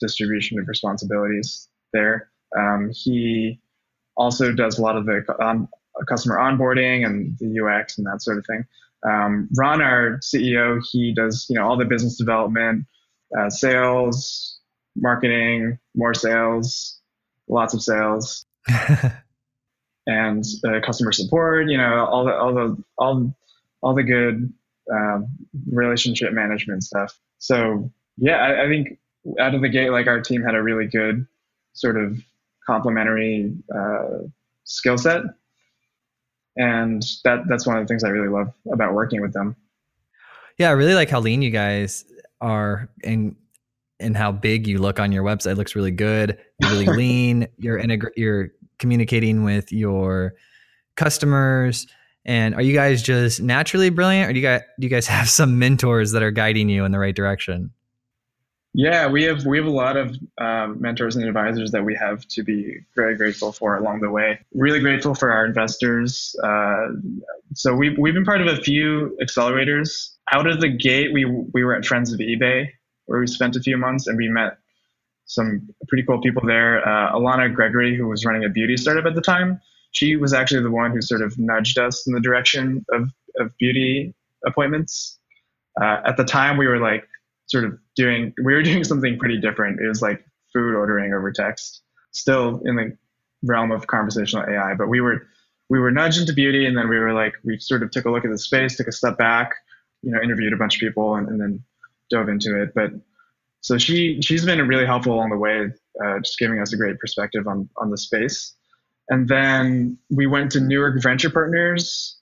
distribution 0.00 0.58
of 0.58 0.68
responsibilities 0.68 1.68
there. 1.92 2.30
Um, 2.56 2.90
he 2.92 3.60
also 4.16 4.52
does 4.52 4.78
a 4.78 4.82
lot 4.82 4.96
of 4.96 5.06
the 5.06 5.24
um, 5.40 5.68
customer 6.08 6.36
onboarding 6.36 7.04
and 7.04 7.36
the 7.38 7.60
UX 7.60 7.98
and 7.98 8.06
that 8.06 8.22
sort 8.22 8.38
of 8.38 8.46
thing. 8.46 8.64
Um, 9.06 9.48
Ron, 9.56 9.80
our 9.82 10.18
CEO, 10.22 10.80
he 10.90 11.14
does 11.14 11.46
you 11.48 11.56
know 11.56 11.66
all 11.66 11.76
the 11.76 11.84
business 11.84 12.16
development, 12.16 12.86
uh, 13.38 13.50
sales, 13.50 14.58
marketing, 14.96 15.78
more 15.94 16.14
sales, 16.14 17.00
lots 17.48 17.74
of 17.74 17.82
sales, 17.82 18.46
and 20.06 20.44
uh, 20.66 20.80
customer 20.84 21.12
support. 21.12 21.68
You 21.68 21.78
know 21.78 22.06
all 22.06 22.24
the 22.24 22.34
all 22.34 22.54
the 22.54 22.84
all 22.98 23.36
all 23.82 23.94
the 23.94 24.02
good 24.02 24.52
um, 24.92 25.28
relationship 25.70 26.32
management 26.32 26.82
stuff. 26.82 27.18
So 27.38 27.92
yeah, 28.16 28.38
I, 28.38 28.64
I 28.64 28.68
think 28.68 28.98
out 29.38 29.54
of 29.54 29.62
the 29.62 29.68
gate, 29.68 29.90
like 29.90 30.06
our 30.06 30.20
team 30.20 30.42
had 30.42 30.54
a 30.54 30.62
really 30.62 30.86
good 30.86 31.26
sort 31.72 31.96
of 31.96 32.18
complementary 32.66 33.54
uh, 33.74 34.18
skill 34.64 34.98
set, 34.98 35.22
and 36.56 37.04
that 37.24 37.40
that's 37.48 37.66
one 37.66 37.76
of 37.76 37.84
the 37.84 37.88
things 37.88 38.04
I 38.04 38.08
really 38.08 38.28
love 38.28 38.52
about 38.72 38.94
working 38.94 39.20
with 39.20 39.32
them. 39.32 39.56
Yeah, 40.58 40.68
I 40.68 40.72
really 40.72 40.94
like 40.94 41.10
how 41.10 41.20
lean 41.20 41.42
you 41.42 41.50
guys 41.50 42.04
are 42.40 42.88
and 43.04 43.36
and 43.98 44.16
how 44.16 44.30
big 44.30 44.66
you 44.66 44.78
look 44.78 45.00
on 45.00 45.12
your 45.12 45.24
website. 45.24 45.52
It 45.52 45.58
looks 45.58 45.74
really 45.74 45.90
good. 45.90 46.38
You're 46.60 46.70
really 46.70 46.86
lean. 46.96 47.48
You're 47.58 47.80
integra- 47.80 48.12
you're 48.16 48.50
communicating 48.78 49.42
with 49.44 49.72
your 49.72 50.34
customers. 50.96 51.86
And 52.24 52.54
are 52.56 52.62
you 52.62 52.74
guys 52.74 53.02
just 53.02 53.40
naturally 53.40 53.88
brilliant, 53.88 54.28
or 54.28 54.32
do 54.32 54.40
you 54.40 54.44
guys 54.44 54.62
do 54.80 54.86
you 54.86 54.90
guys 54.90 55.06
have 55.06 55.28
some 55.28 55.58
mentors 55.58 56.12
that 56.12 56.22
are 56.22 56.32
guiding 56.32 56.68
you 56.68 56.84
in 56.84 56.92
the 56.92 56.98
right 56.98 57.14
direction? 57.14 57.70
Yeah, 58.78 59.08
we 59.08 59.22
have 59.24 59.46
we 59.46 59.56
have 59.56 59.66
a 59.66 59.70
lot 59.70 59.96
of 59.96 60.14
um, 60.38 60.82
mentors 60.82 61.16
and 61.16 61.24
advisors 61.24 61.70
that 61.70 61.82
we 61.82 61.94
have 61.94 62.28
to 62.28 62.42
be 62.42 62.80
very 62.94 63.16
grateful 63.16 63.50
for 63.50 63.74
along 63.78 64.00
the 64.00 64.10
way. 64.10 64.38
Really 64.52 64.80
grateful 64.80 65.14
for 65.14 65.32
our 65.32 65.46
investors. 65.46 66.36
Uh, 66.44 66.88
so 67.54 67.74
we 67.74 67.96
we've 67.98 68.12
been 68.12 68.26
part 68.26 68.42
of 68.42 68.48
a 68.48 68.56
few 68.60 69.16
accelerators. 69.22 70.10
Out 70.30 70.46
of 70.46 70.60
the 70.60 70.68
gate, 70.68 71.14
we 71.14 71.24
we 71.24 71.64
were 71.64 71.74
at 71.74 71.86
Friends 71.86 72.12
of 72.12 72.20
eBay, 72.20 72.68
where 73.06 73.18
we 73.18 73.26
spent 73.26 73.56
a 73.56 73.60
few 73.60 73.78
months, 73.78 74.08
and 74.08 74.18
we 74.18 74.28
met 74.28 74.58
some 75.24 75.70
pretty 75.88 76.04
cool 76.04 76.20
people 76.20 76.42
there. 76.46 76.86
Uh, 76.86 77.14
Alana 77.14 77.54
Gregory, 77.54 77.96
who 77.96 78.08
was 78.08 78.26
running 78.26 78.44
a 78.44 78.50
beauty 78.50 78.76
startup 78.76 79.06
at 79.06 79.14
the 79.14 79.22
time, 79.22 79.58
she 79.92 80.16
was 80.16 80.34
actually 80.34 80.62
the 80.62 80.70
one 80.70 80.90
who 80.90 81.00
sort 81.00 81.22
of 81.22 81.38
nudged 81.38 81.78
us 81.78 82.06
in 82.06 82.12
the 82.12 82.20
direction 82.20 82.84
of 82.92 83.08
of 83.38 83.56
beauty 83.56 84.14
appointments. 84.44 85.18
Uh, 85.80 86.02
at 86.04 86.18
the 86.18 86.24
time, 86.24 86.58
we 86.58 86.66
were 86.66 86.78
like 86.78 87.08
sort 87.46 87.64
of 87.64 87.78
doing 87.94 88.32
we 88.42 88.54
were 88.54 88.62
doing 88.70 88.84
something 88.84 89.18
pretty 89.18 89.40
different. 89.40 89.80
It 89.80 89.88
was 89.88 90.02
like 90.02 90.24
food 90.52 90.74
ordering 90.74 91.12
over 91.12 91.32
text, 91.32 91.82
still 92.12 92.60
in 92.64 92.76
the 92.76 92.96
realm 93.42 93.72
of 93.72 93.86
conversational 93.86 94.44
AI, 94.48 94.74
but 94.74 94.88
we 94.88 95.00
were 95.00 95.26
we 95.68 95.80
were 95.80 95.90
nudged 95.90 96.20
into 96.20 96.32
beauty, 96.32 96.66
and 96.66 96.76
then 96.76 96.88
we 96.88 96.98
were 96.98 97.12
like 97.12 97.34
we 97.44 97.58
sort 97.58 97.82
of 97.82 97.90
took 97.90 98.04
a 98.04 98.10
look 98.10 98.24
at 98.24 98.30
the 98.30 98.38
space, 98.38 98.76
took 98.76 98.88
a 98.88 98.92
step 98.92 99.18
back, 99.18 99.52
you 100.02 100.12
know, 100.12 100.22
interviewed 100.22 100.52
a 100.52 100.56
bunch 100.56 100.76
of 100.76 100.80
people, 100.80 101.16
and, 101.16 101.28
and 101.28 101.40
then 101.40 101.64
dove 102.10 102.28
into 102.28 102.60
it. 102.60 102.72
But 102.74 102.92
so 103.60 103.78
she 103.78 104.20
she's 104.22 104.44
been 104.44 104.66
really 104.68 104.86
helpful 104.86 105.14
along 105.14 105.30
the 105.30 105.36
way, 105.36 105.72
uh, 106.04 106.18
just 106.20 106.38
giving 106.38 106.60
us 106.60 106.72
a 106.72 106.76
great 106.76 106.98
perspective 106.98 107.46
on 107.46 107.68
on 107.78 107.90
the 107.90 107.98
space. 107.98 108.54
And 109.08 109.28
then 109.28 109.98
we 110.10 110.26
went 110.26 110.52
to 110.52 110.60
Newark 110.60 111.00
Venture 111.00 111.30
Partners, 111.30 112.16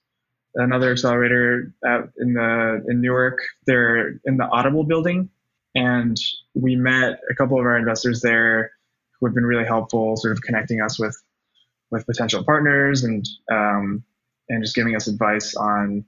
another 0.54 0.92
accelerator 0.92 1.72
out 1.86 2.10
in 2.18 2.34
the 2.34 2.84
in 2.88 3.00
Newark. 3.00 3.40
They're 3.66 4.20
in 4.24 4.36
the 4.36 4.46
Audible 4.50 4.84
building, 4.84 5.30
and 5.74 6.16
we 6.54 6.76
met 6.76 7.20
a 7.30 7.34
couple 7.34 7.58
of 7.58 7.64
our 7.64 7.76
investors 7.76 8.20
there 8.20 8.72
who 9.18 9.26
have 9.26 9.34
been 9.34 9.46
really 9.46 9.64
helpful, 9.64 10.16
sort 10.16 10.32
of 10.32 10.42
connecting 10.42 10.80
us 10.80 10.98
with 10.98 11.20
with 11.90 12.06
potential 12.06 12.44
partners 12.44 13.04
and 13.04 13.26
um, 13.50 14.04
and 14.48 14.62
just 14.62 14.74
giving 14.74 14.94
us 14.94 15.06
advice 15.06 15.54
on 15.54 16.04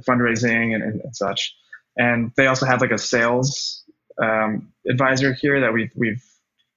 fundraising 0.00 0.74
and, 0.74 0.82
and, 0.82 1.00
and 1.00 1.16
such. 1.16 1.54
And 1.96 2.32
they 2.36 2.46
also 2.46 2.66
have 2.66 2.80
like 2.80 2.92
a 2.92 2.98
sales 2.98 3.84
um, 4.22 4.72
advisor 4.88 5.32
here 5.32 5.60
that 5.60 5.72
we've 5.72 5.92
we've 5.96 6.24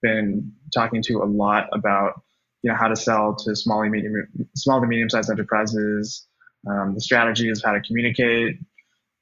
been 0.02 0.52
talking 0.74 1.02
to 1.04 1.24
a 1.24 1.26
lot 1.26 1.70
about 1.72 2.22
you 2.62 2.72
know 2.72 2.78
how 2.78 2.88
to 2.88 2.96
sell 2.96 3.36
to 3.36 3.56
small 3.56 3.82
and 3.82 3.92
medium 3.92 4.28
small 4.56 4.82
to 4.82 4.88
medium 4.88 5.10
sized 5.10 5.30
enterprises 5.30 6.28
um, 6.68 6.94
the 6.94 7.02
strategies 7.02 7.62
how 7.64 7.72
to 7.72 7.82
communicate 7.82 8.58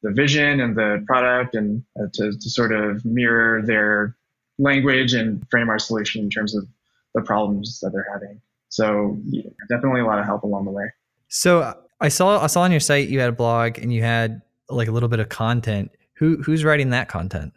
the 0.03 0.11
vision 0.11 0.59
and 0.59 0.75
the 0.75 1.03
product 1.05 1.55
and 1.55 1.83
uh, 1.99 2.07
to, 2.13 2.31
to 2.31 2.49
sort 2.49 2.71
of 2.71 3.03
mirror 3.05 3.61
their 3.65 4.15
language 4.57 5.13
and 5.13 5.45
frame 5.49 5.69
our 5.69 5.79
solution 5.79 6.23
in 6.23 6.29
terms 6.29 6.55
of 6.55 6.67
the 7.13 7.21
problems 7.21 7.79
that 7.81 7.91
they're 7.91 8.07
having 8.11 8.41
so 8.69 9.17
yeah, 9.25 9.43
definitely 9.69 10.01
a 10.01 10.05
lot 10.05 10.17
of 10.17 10.25
help 10.25 10.43
along 10.43 10.65
the 10.65 10.71
way 10.71 10.85
So 11.27 11.75
I 11.99 12.09
saw 12.09 12.41
I 12.41 12.47
saw 12.47 12.61
on 12.61 12.71
your 12.71 12.79
site 12.79 13.09
you 13.09 13.19
had 13.19 13.29
a 13.29 13.33
blog 13.33 13.77
and 13.77 13.93
you 13.93 14.01
had 14.01 14.41
like 14.69 14.87
a 14.87 14.91
little 14.91 15.09
bit 15.09 15.19
of 15.19 15.29
content. 15.29 15.91
Who 16.15 16.37
who's 16.41 16.63
writing 16.63 16.89
that 16.91 17.09
content? 17.09 17.53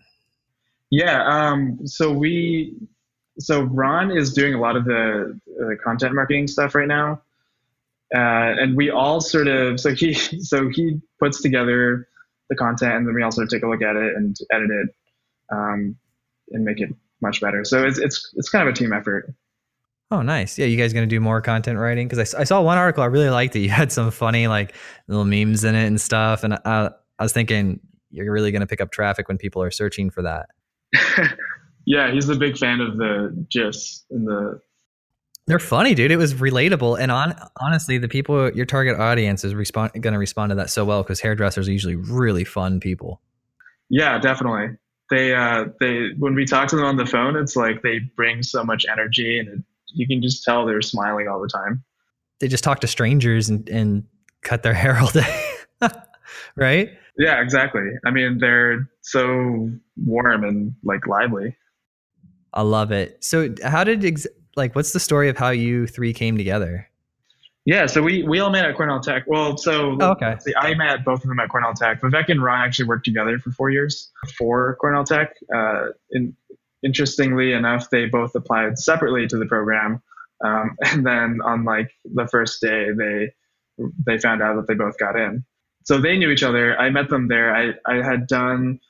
yeah 0.91 1.25
um, 1.27 1.87
so 1.87 2.13
we 2.13 2.75
so 3.39 3.63
ron 3.63 4.11
is 4.11 4.33
doing 4.33 4.55
a 4.55 4.61
lot 4.61 4.77
of 4.77 4.85
the, 4.85 5.39
the 5.47 5.77
content 5.83 6.15
marketing 6.15 6.47
stuff 6.47 6.75
right 6.75 6.87
now 6.89 7.21
uh, 8.15 8.59
and 8.61 8.77
we 8.77 8.91
all 8.91 9.21
sort 9.21 9.49
of 9.49 9.79
so 9.81 9.95
he 9.95 10.15
so 10.41 10.69
he 10.69 11.01
puts 11.21 11.41
together 11.41 12.09
the 12.51 12.57
content 12.57 12.95
and 12.95 13.07
then 13.07 13.15
we 13.15 13.23
all 13.23 13.33
sort 13.33 13.45
of 13.45 13.51
take 13.51 13.63
a 13.63 13.69
look 13.69 13.83
at 13.83 13.97
it 13.97 14.15
and 14.17 14.37
edit 14.53 14.71
it 14.71 14.89
um, 15.53 15.97
and 16.51 16.65
make 16.65 16.81
it 16.81 16.91
much 17.21 17.41
better 17.41 17.65
so 17.65 17.85
it's 17.85 17.99
it's 17.99 18.33
it's 18.37 18.49
kind 18.49 18.67
of 18.69 18.73
a 18.73 18.77
team 18.77 18.93
effort 18.93 19.35
Oh, 20.11 20.23
nice. 20.23 20.59
Yeah, 20.59 20.67
you 20.67 20.77
guys 20.77 20.93
gonna 20.93 21.07
do 21.07 21.19
more 21.19 21.41
content 21.41 21.79
writing? 21.79 22.07
Because 22.07 22.35
I, 22.35 22.43
I 22.43 22.45
saw 22.45 22.61
one 22.63 22.79
article 22.79 23.03
I 23.03 23.07
really 23.07 23.31
liked 23.31 23.57
it. 23.57 23.61
You 23.61 23.71
had 23.71 23.91
some 23.91 24.13
funny 24.13 24.47
like 24.47 24.75
little 25.09 25.25
memes 25.25 25.65
in 25.65 25.75
it 25.75 25.87
and 25.87 26.01
stuff, 26.01 26.45
and 26.45 26.55
I, 26.55 26.91
I 27.19 27.23
was 27.23 27.33
thinking 27.33 27.81
you're 28.11 28.31
really 28.33 28.53
going 28.53 28.61
to 28.61 28.67
pick 28.67 28.81
up 28.81 28.93
traffic 28.93 29.29
when 29.29 29.39
people 29.39 29.63
are 29.63 29.71
searching 29.71 30.11
for 30.11 30.23
that. 30.23 30.51
yeah, 31.85 32.13
he's 32.13 32.29
a 32.29 32.37
big 32.37 32.57
fan 32.57 32.81
of 32.81 32.97
the 32.97 33.47
gifs 33.51 34.05
and 34.11 34.27
the. 34.27 34.61
They're 35.47 35.59
funny, 35.59 35.95
dude. 35.95 36.11
It 36.11 36.17
was 36.17 36.35
relatable, 36.35 36.99
and 36.99 37.11
on 37.11 37.35
honestly, 37.61 37.99
the 37.99 38.09
people 38.09 38.51
your 38.53 38.65
target 38.65 38.99
audience 38.99 39.45
is 39.45 39.55
respond 39.55 39.93
going 39.93 40.15
to 40.15 40.19
respond 40.19 40.51
to 40.51 40.55
that 40.57 40.71
so 40.71 40.87
well 40.87 41.03
because 41.03 41.21
hairdressers 41.21 41.69
are 41.69 41.73
usually 41.73 41.97
really 41.97 42.45
fun 42.45 42.81
people. 42.81 43.21
Yeah, 43.91 44.19
definitely. 44.19 44.79
They 45.11 45.35
uh, 45.35 45.67
they 45.81 46.09
when 46.19 46.35
we 46.35 46.47
talk 46.47 46.69
to 46.69 46.77
them 46.77 46.87
on 46.87 46.97
the 46.97 47.05
phone, 47.05 47.37
it's 47.37 47.57
like 47.57 47.83
they 47.83 47.99
bring 48.17 48.43
so 48.43 48.65
much 48.65 48.87
energy, 48.91 49.39
and 49.39 49.49
it, 49.49 49.59
you 49.89 50.07
can 50.07 50.23
just 50.23 50.45
tell 50.45 50.65
they're 50.65 50.81
smiling 50.81 51.29
all 51.29 51.43
the 51.43 51.49
time. 51.49 51.85
They 52.41 52.49
just 52.49 52.65
talk 52.65 52.81
to 52.81 52.87
strangers 52.87 53.51
and 53.51 53.69
and 53.69 54.05
cut 54.41 54.63
their 54.63 54.75
hair 54.83 54.99
all 54.99 55.11
day, 55.11 55.45
right? 56.57 56.91
Yeah, 57.19 57.43
exactly. 57.43 57.91
I 58.07 58.11
mean, 58.11 58.39
they're 58.39 58.89
so 59.03 59.71
warm 59.97 60.43
and 60.43 60.75
like 60.83 61.07
lively. 61.07 61.55
I 62.55 62.63
love 62.63 62.93
it. 62.93 63.23
So, 63.23 63.55
how 63.63 63.85
did 63.85 64.05
ex- 64.05 64.27
like 64.57 64.75
what's 64.75 64.93
the 64.93 65.01
story 65.01 65.29
of 65.29 65.37
how 65.37 65.51
you 65.51 65.87
three 65.87 66.13
came 66.13 66.37
together? 66.37 66.89
Yeah, 67.65 67.87
so 67.87 68.03
we 68.03 68.23
we 68.25 68.41
all 68.41 68.51
met 68.51 68.65
at 68.67 68.77
Cornell 68.77 69.01
Tech. 69.01 69.25
Well, 69.27 69.57
so 69.57 69.97
oh, 70.01 70.11
okay, 70.13 70.37
see, 70.41 70.53
I 70.57 70.75
met 70.75 71.05
both 71.05 71.23
of 71.23 71.29
them 71.29 71.41
at 71.41 71.49
Cornell 71.49 71.75
Tech. 71.75 72.01
Vivek 72.01 72.29
and 72.29 72.43
Ron 72.43 72.61
actually 72.61 72.87
worked 72.87 73.05
together 73.05 73.39
for 73.39 73.51
four 73.53 73.71
years 73.71 74.11
for 74.37 74.77
Cornell 74.77 75.05
Tech. 75.05 75.35
Uh, 75.55 75.87
in, 76.11 76.37
interestingly 76.83 77.53
enough, 77.53 77.89
they 77.89 78.05
both 78.07 78.35
applied 78.35 78.79
separately 78.79 79.27
to 79.29 79.39
the 79.39 79.47
program, 79.47 80.03
um, 80.45 80.77
and 80.85 81.07
then 81.07 81.41
on 81.43 81.65
like 81.65 81.91
the 82.05 82.29
first 82.29 82.61
day, 82.61 82.89
they 82.93 83.33
they 84.07 84.19
found 84.19 84.43
out 84.43 84.57
that 84.57 84.67
they 84.67 84.75
both 84.75 84.99
got 84.99 85.17
in 85.17 85.45
so 85.85 85.99
they 85.99 86.17
knew 86.17 86.31
each 86.31 86.43
other. 86.43 86.79
I 86.79 86.91
met 86.91 87.11
them 87.11 87.29
there. 87.29 87.55
I, 87.55 87.75
I 87.87 88.03
had 88.03 88.27
done 88.27 88.81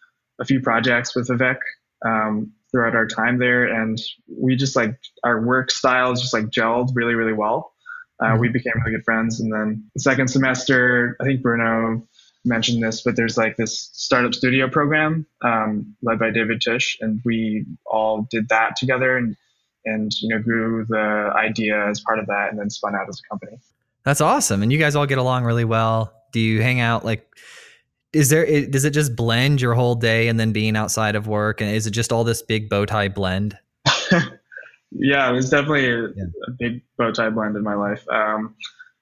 a 0.40 0.44
few 0.44 0.61
projects 0.61 1.14
with 1.14 1.29
Vivek 1.29 1.59
um, 2.07 2.53
throughout 2.74 2.96
our 2.96 3.06
time 3.06 3.38
there, 3.38 3.64
and 3.64 4.00
we 4.26 4.56
just 4.56 4.74
like 4.74 4.98
our 5.22 5.40
work 5.40 5.70
styles 5.70 6.20
just 6.20 6.34
like 6.34 6.46
gelled 6.46 6.90
really, 6.94 7.14
really 7.14 7.32
well. 7.32 7.72
Uh, 8.20 8.26
mm-hmm. 8.26 8.40
We 8.40 8.48
became 8.48 8.72
really 8.84 8.96
good 8.96 9.04
friends. 9.04 9.38
And 9.38 9.52
then 9.52 9.88
the 9.94 10.00
second 10.00 10.28
semester, 10.28 11.16
I 11.20 11.24
think 11.24 11.40
Bruno 11.40 12.04
mentioned 12.44 12.82
this, 12.82 13.02
but 13.02 13.14
there's 13.14 13.38
like 13.38 13.56
this 13.56 13.90
startup 13.92 14.34
studio 14.34 14.68
program 14.68 15.24
um, 15.44 15.94
led 16.02 16.18
by 16.18 16.30
David 16.30 16.60
Tisch, 16.60 16.98
and 17.00 17.20
we 17.24 17.64
all 17.87 18.26
did 18.28 18.48
that 18.48 18.74
together 18.76 19.16
and 19.16 19.37
and 19.84 20.10
you 20.20 20.30
know 20.30 20.42
grew 20.42 20.84
the 20.88 21.32
idea 21.37 21.88
as 21.88 22.00
part 22.00 22.18
of 22.18 22.26
that, 22.26 22.48
and 22.50 22.58
then 22.58 22.70
spun 22.70 22.96
out 22.96 23.08
as 23.08 23.20
a 23.24 23.28
company. 23.28 23.56
That's 24.04 24.20
awesome, 24.20 24.64
and 24.64 24.72
you 24.72 24.78
guys 24.78 24.96
all 24.96 25.06
get 25.06 25.18
along 25.18 25.44
really 25.44 25.64
well. 25.64 26.12
Do 26.32 26.40
you 26.40 26.60
hang 26.60 26.80
out 26.80 27.04
like? 27.04 27.24
Is 28.14 28.31
there? 28.31 28.66
Does 28.66 28.85
it 28.85 28.90
just 28.90 29.16
blend 29.16 29.61
your 29.61 29.74
whole 29.74 29.96
day 29.96 30.29
and 30.29 30.38
then 30.38 30.53
being 30.53 30.77
outside 30.77 31.16
of 31.16 31.27
work? 31.27 31.61
And 31.61 31.70
is 31.70 31.87
it 31.87 31.90
just 31.90 32.12
all 32.12 32.24
this 32.24 32.42
big 32.42 32.68
bow 32.68 32.87
tie 32.87 33.09
blend? 33.09 33.59
yeah, 34.92 35.29
it 35.29 35.33
was 35.33 35.50
definitely 35.50 35.90
a, 35.90 36.03
yeah. 36.14 36.24
a, 36.46 36.50
big 36.53 36.83
bow 36.96 37.11
tie 37.11 37.31
blend 37.31 37.57
in 37.57 37.62
my 37.62 37.74
life. 37.74 38.07
Um, 38.09 38.55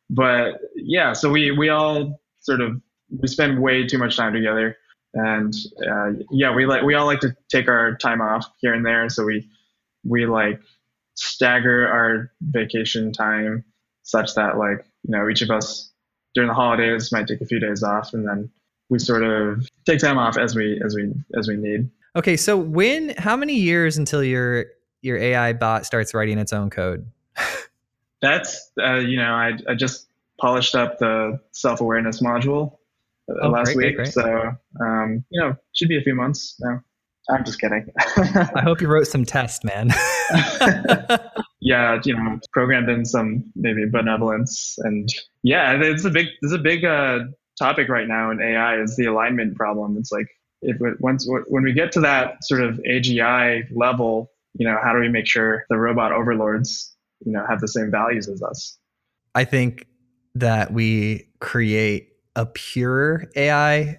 but 0.09 0.61
yeah, 0.75 1.13
so 1.13 1.31
we 1.31 1.51
we 1.51 1.69
all 1.69 2.21
sort 2.41 2.61
of 2.63 2.81
we 3.21 3.29
spend 3.29 3.61
way 3.61 3.87
too 3.87 3.99
much 3.99 4.17
time 4.17 4.33
together, 4.33 4.77
and 5.13 5.55
uh, 5.87 6.13
yeah, 6.31 6.55
we 6.55 6.65
like 6.65 6.83
we 6.83 6.95
all 6.95 7.07
like 7.07 7.21
to 7.21 7.37
take 7.51 7.69
our 7.69 7.97
time 7.97 8.23
off 8.23 8.51
here 8.61 8.73
and 8.73 8.85
there. 8.85 9.09
So 9.11 9.25
we 9.25 9.47
we 10.05 10.25
like 10.25 10.61
stagger 11.15 11.87
our 11.87 12.33
vacation 12.41 13.13
time 13.13 13.65
such 14.05 14.35
that 14.35 14.57
like 14.57 14.85
you 15.03 15.11
know 15.11 15.29
each 15.29 15.43
of 15.43 15.51
us 15.51 15.91
during 16.35 16.49
the 16.49 16.55
holidays 16.55 17.13
might 17.13 17.29
take 17.29 17.41
a 17.43 17.47
few 17.47 17.61
days 17.61 17.83
off 17.83 18.15
and 18.15 18.27
then 18.27 18.51
we 18.93 18.99
sort 18.99 19.25
of 19.25 19.67
take 19.87 19.99
time 19.99 20.19
off 20.19 20.37
as 20.37 20.55
we 20.55 20.81
as 20.85 20.95
we 20.95 21.11
as 21.37 21.49
we 21.49 21.57
need. 21.57 21.91
Okay 22.15 22.37
so 22.37 22.57
when 22.57 23.15
how 23.17 23.37
many 23.37 23.55
years 23.55 23.97
until 23.97 24.23
your 24.23 24.67
your 25.01 25.17
ai 25.17 25.55
bot 25.55 25.87
starts 25.87 26.13
writing 26.13 26.39
its 26.39 26.53
own 26.53 26.69
code? 26.69 27.11
That's 28.23 28.71
uh, 28.81 28.97
you 28.97 29.17
know 29.17 29.33
I, 29.33 29.53
I 29.69 29.75
just 29.75 30.09
polished 30.39 30.75
up 30.75 30.99
the 30.99 31.41
self-awareness 31.53 32.21
module 32.21 32.77
uh, 33.31 33.47
oh, 33.47 33.49
last 33.49 33.75
great, 33.75 33.77
week 33.77 33.97
great, 33.97 34.15
great. 34.15 34.27
so 34.27 34.53
um, 34.81 35.25
you 35.31 35.41
know 35.41 35.57
should 35.73 35.89
be 35.89 35.97
a 35.97 36.03
few 36.03 36.15
months 36.15 36.57
now. 36.61 36.81
I'm 37.31 37.45
just 37.45 37.61
kidding. 37.61 37.87
I 37.99 38.63
hope 38.63 38.81
you 38.81 38.89
wrote 38.89 39.07
some 39.07 39.25
tests 39.25 39.65
man. 39.65 39.91
Yeah, 41.65 42.01
you 42.05 42.17
know, 42.17 42.41
programmed 42.53 42.89
in 42.89 43.05
some 43.05 43.45
maybe 43.55 43.89
benevolence, 43.89 44.75
and 44.79 45.09
yeah, 45.45 45.81
it's 45.81 46.05
a 46.05 46.11
big, 46.11 46.27
it's 46.41 46.53
a 46.53 46.59
big 46.59 46.85
uh, 46.85 47.21
topic 47.63 47.89
right 47.89 48.09
now 48.09 48.31
in 48.31 48.41
AI 48.41 48.81
is 48.81 48.97
the 48.97 49.07
alignment 49.07 49.57
problem. 49.57 49.97
It's 49.99 50.11
like 50.11 50.27
if 50.63 50.77
it, 50.81 51.01
once 51.01 51.27
when 51.49 51.63
we 51.63 51.73
get 51.73 51.93
to 51.93 52.01
that 52.01 52.45
sort 52.45 52.63
of 52.63 52.81
AGI 52.91 53.65
level, 53.75 54.31
you 54.55 54.67
know, 54.67 54.79
how 54.83 54.93
do 54.93 54.99
we 54.99 55.09
make 55.09 55.27
sure 55.27 55.65
the 55.71 55.77
robot 55.77 56.13
overlords, 56.13 56.95
you 57.25 57.33
know, 57.33 57.45
have 57.49 57.61
the 57.61 57.69
same 57.69 57.91
values 57.91 58.29
as 58.29 58.43
us? 58.43 58.79
I 59.35 59.45
think 59.45 59.87
that 60.35 60.73
we 60.73 61.29
create 61.41 62.09
a 62.37 62.47
pure 62.47 63.25
AI 63.37 63.99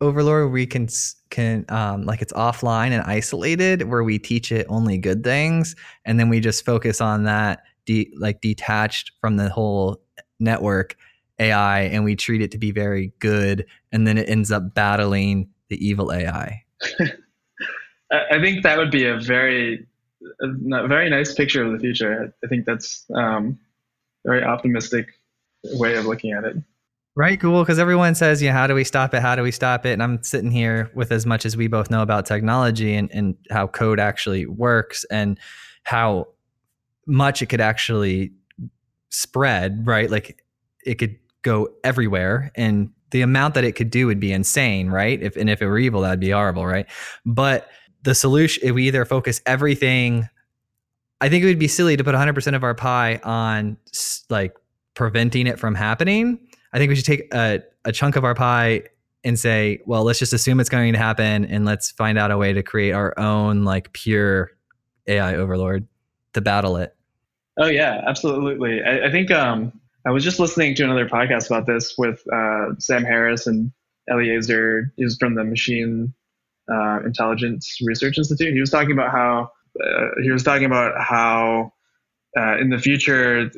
overlord 0.00 0.52
we 0.52 0.66
can 0.66 0.88
can 1.30 1.64
um, 1.70 2.02
like 2.02 2.20
it's 2.20 2.32
offline 2.34 2.90
and 2.90 3.02
isolated 3.02 3.84
where 3.84 4.04
we 4.04 4.18
teach 4.18 4.52
it 4.52 4.66
only 4.68 4.98
good 4.98 5.24
things 5.24 5.74
and 6.04 6.20
then 6.20 6.28
we 6.28 6.38
just 6.38 6.66
focus 6.66 7.00
on 7.00 7.24
that 7.24 7.62
de- 7.86 8.12
like 8.18 8.40
detached 8.42 9.12
from 9.20 9.36
the 9.36 9.48
whole 9.48 10.02
network 10.38 10.96
ai 11.38 11.80
and 11.80 12.04
we 12.04 12.16
treat 12.16 12.40
it 12.40 12.50
to 12.50 12.58
be 12.58 12.70
very 12.70 13.12
good 13.18 13.66
and 13.92 14.06
then 14.06 14.18
it 14.18 14.28
ends 14.28 14.50
up 14.50 14.74
battling 14.74 15.48
the 15.68 15.86
evil 15.86 16.12
ai 16.12 16.62
i 18.12 18.40
think 18.40 18.62
that 18.62 18.78
would 18.78 18.90
be 18.90 19.06
a 19.06 19.18
very 19.18 19.86
a 20.40 20.88
very 20.88 21.10
nice 21.10 21.34
picture 21.34 21.62
of 21.62 21.72
the 21.72 21.78
future 21.78 22.32
i 22.44 22.46
think 22.46 22.64
that's 22.64 23.04
um, 23.14 23.58
a 24.24 24.30
very 24.30 24.42
optimistic 24.42 25.08
way 25.74 25.96
of 25.96 26.06
looking 26.06 26.32
at 26.32 26.44
it 26.44 26.56
Right, 27.18 27.40
cool. 27.40 27.62
Because 27.62 27.78
everyone 27.78 28.14
says, 28.14 28.42
"Yeah, 28.42 28.52
how 28.52 28.66
do 28.66 28.74
we 28.74 28.84
stop 28.84 29.14
it? 29.14 29.22
How 29.22 29.34
do 29.34 29.42
we 29.42 29.50
stop 29.50 29.86
it?" 29.86 29.94
And 29.94 30.02
I'm 30.02 30.22
sitting 30.22 30.50
here 30.50 30.90
with 30.94 31.10
as 31.10 31.24
much 31.24 31.46
as 31.46 31.56
we 31.56 31.66
both 31.66 31.90
know 31.90 32.02
about 32.02 32.26
technology 32.26 32.94
and, 32.94 33.10
and 33.10 33.34
how 33.50 33.68
code 33.68 33.98
actually 33.98 34.44
works 34.44 35.04
and 35.10 35.40
how 35.84 36.28
much 37.06 37.40
it 37.40 37.46
could 37.46 37.60
actually 37.60 38.32
spread, 39.08 39.86
right? 39.86 40.10
Like 40.10 40.44
it 40.84 40.96
could 40.96 41.16
go 41.50 41.68
everywhere 41.84 42.50
and 42.54 42.90
the 43.10 43.22
amount 43.22 43.54
that 43.54 43.64
it 43.64 43.72
could 43.72 43.90
do 43.90 44.06
would 44.06 44.20
be 44.20 44.32
insane, 44.32 44.90
right? 44.90 45.22
If 45.22 45.36
and 45.36 45.48
if 45.48 45.62
it 45.62 45.66
were 45.66 45.78
evil, 45.78 46.02
that'd 46.02 46.20
be 46.20 46.30
horrible, 46.30 46.66
right? 46.66 46.86
But 47.24 47.68
the 48.02 48.14
solution, 48.14 48.62
if 48.66 48.74
we 48.74 48.86
either 48.86 49.04
focus 49.04 49.40
everything, 49.46 50.28
I 51.20 51.28
think 51.28 51.44
it 51.44 51.46
would 51.46 51.58
be 51.58 51.68
silly 51.68 51.96
to 51.96 52.04
put 52.04 52.14
100% 52.14 52.54
of 52.54 52.62
our 52.62 52.74
pie 52.74 53.20
on 53.22 53.76
like 54.28 54.54
preventing 54.94 55.46
it 55.46 55.58
from 55.58 55.74
happening 55.74 56.38
I 56.76 56.78
think 56.78 56.90
we 56.90 56.96
should 56.96 57.06
take 57.06 57.32
a, 57.32 57.62
a 57.86 57.92
chunk 57.92 58.16
of 58.16 58.24
our 58.24 58.34
pie 58.34 58.82
and 59.24 59.38
say, 59.38 59.80
well, 59.86 60.04
let's 60.04 60.18
just 60.18 60.34
assume 60.34 60.60
it's 60.60 60.68
going 60.68 60.92
to 60.92 60.98
happen 60.98 61.46
and 61.46 61.64
let's 61.64 61.90
find 61.90 62.18
out 62.18 62.30
a 62.30 62.36
way 62.36 62.52
to 62.52 62.62
create 62.62 62.92
our 62.92 63.18
own 63.18 63.64
like 63.64 63.94
pure 63.94 64.50
AI 65.06 65.36
overlord 65.36 65.88
to 66.34 66.42
battle 66.42 66.76
it. 66.76 66.94
Oh 67.56 67.68
yeah, 67.68 68.02
absolutely. 68.06 68.82
I, 68.82 69.06
I 69.06 69.10
think 69.10 69.30
um, 69.30 69.72
I 70.06 70.10
was 70.10 70.22
just 70.22 70.38
listening 70.38 70.76
to 70.76 70.84
another 70.84 71.08
podcast 71.08 71.46
about 71.46 71.66
this 71.66 71.98
with 71.98 72.22
uh, 72.32 72.78
Sam 72.78 73.04
Harris 73.04 73.48
and 73.48 73.72
Eliezer. 74.08 74.92
Was 74.98 75.16
from 75.16 75.34
the 75.34 75.42
Machine 75.42 76.14
uh, 76.72 77.00
Intelligence 77.04 77.78
Research 77.82 78.16
Institute. 78.16 78.54
He 78.54 78.60
was 78.60 78.70
talking 78.70 78.92
about 78.92 79.10
how 79.10 79.50
uh, 79.84 80.06
he 80.22 80.30
was 80.30 80.44
talking 80.44 80.64
about 80.64 81.02
how 81.02 81.72
uh, 82.38 82.56
in 82.58 82.70
the 82.70 82.78
future 82.78 83.50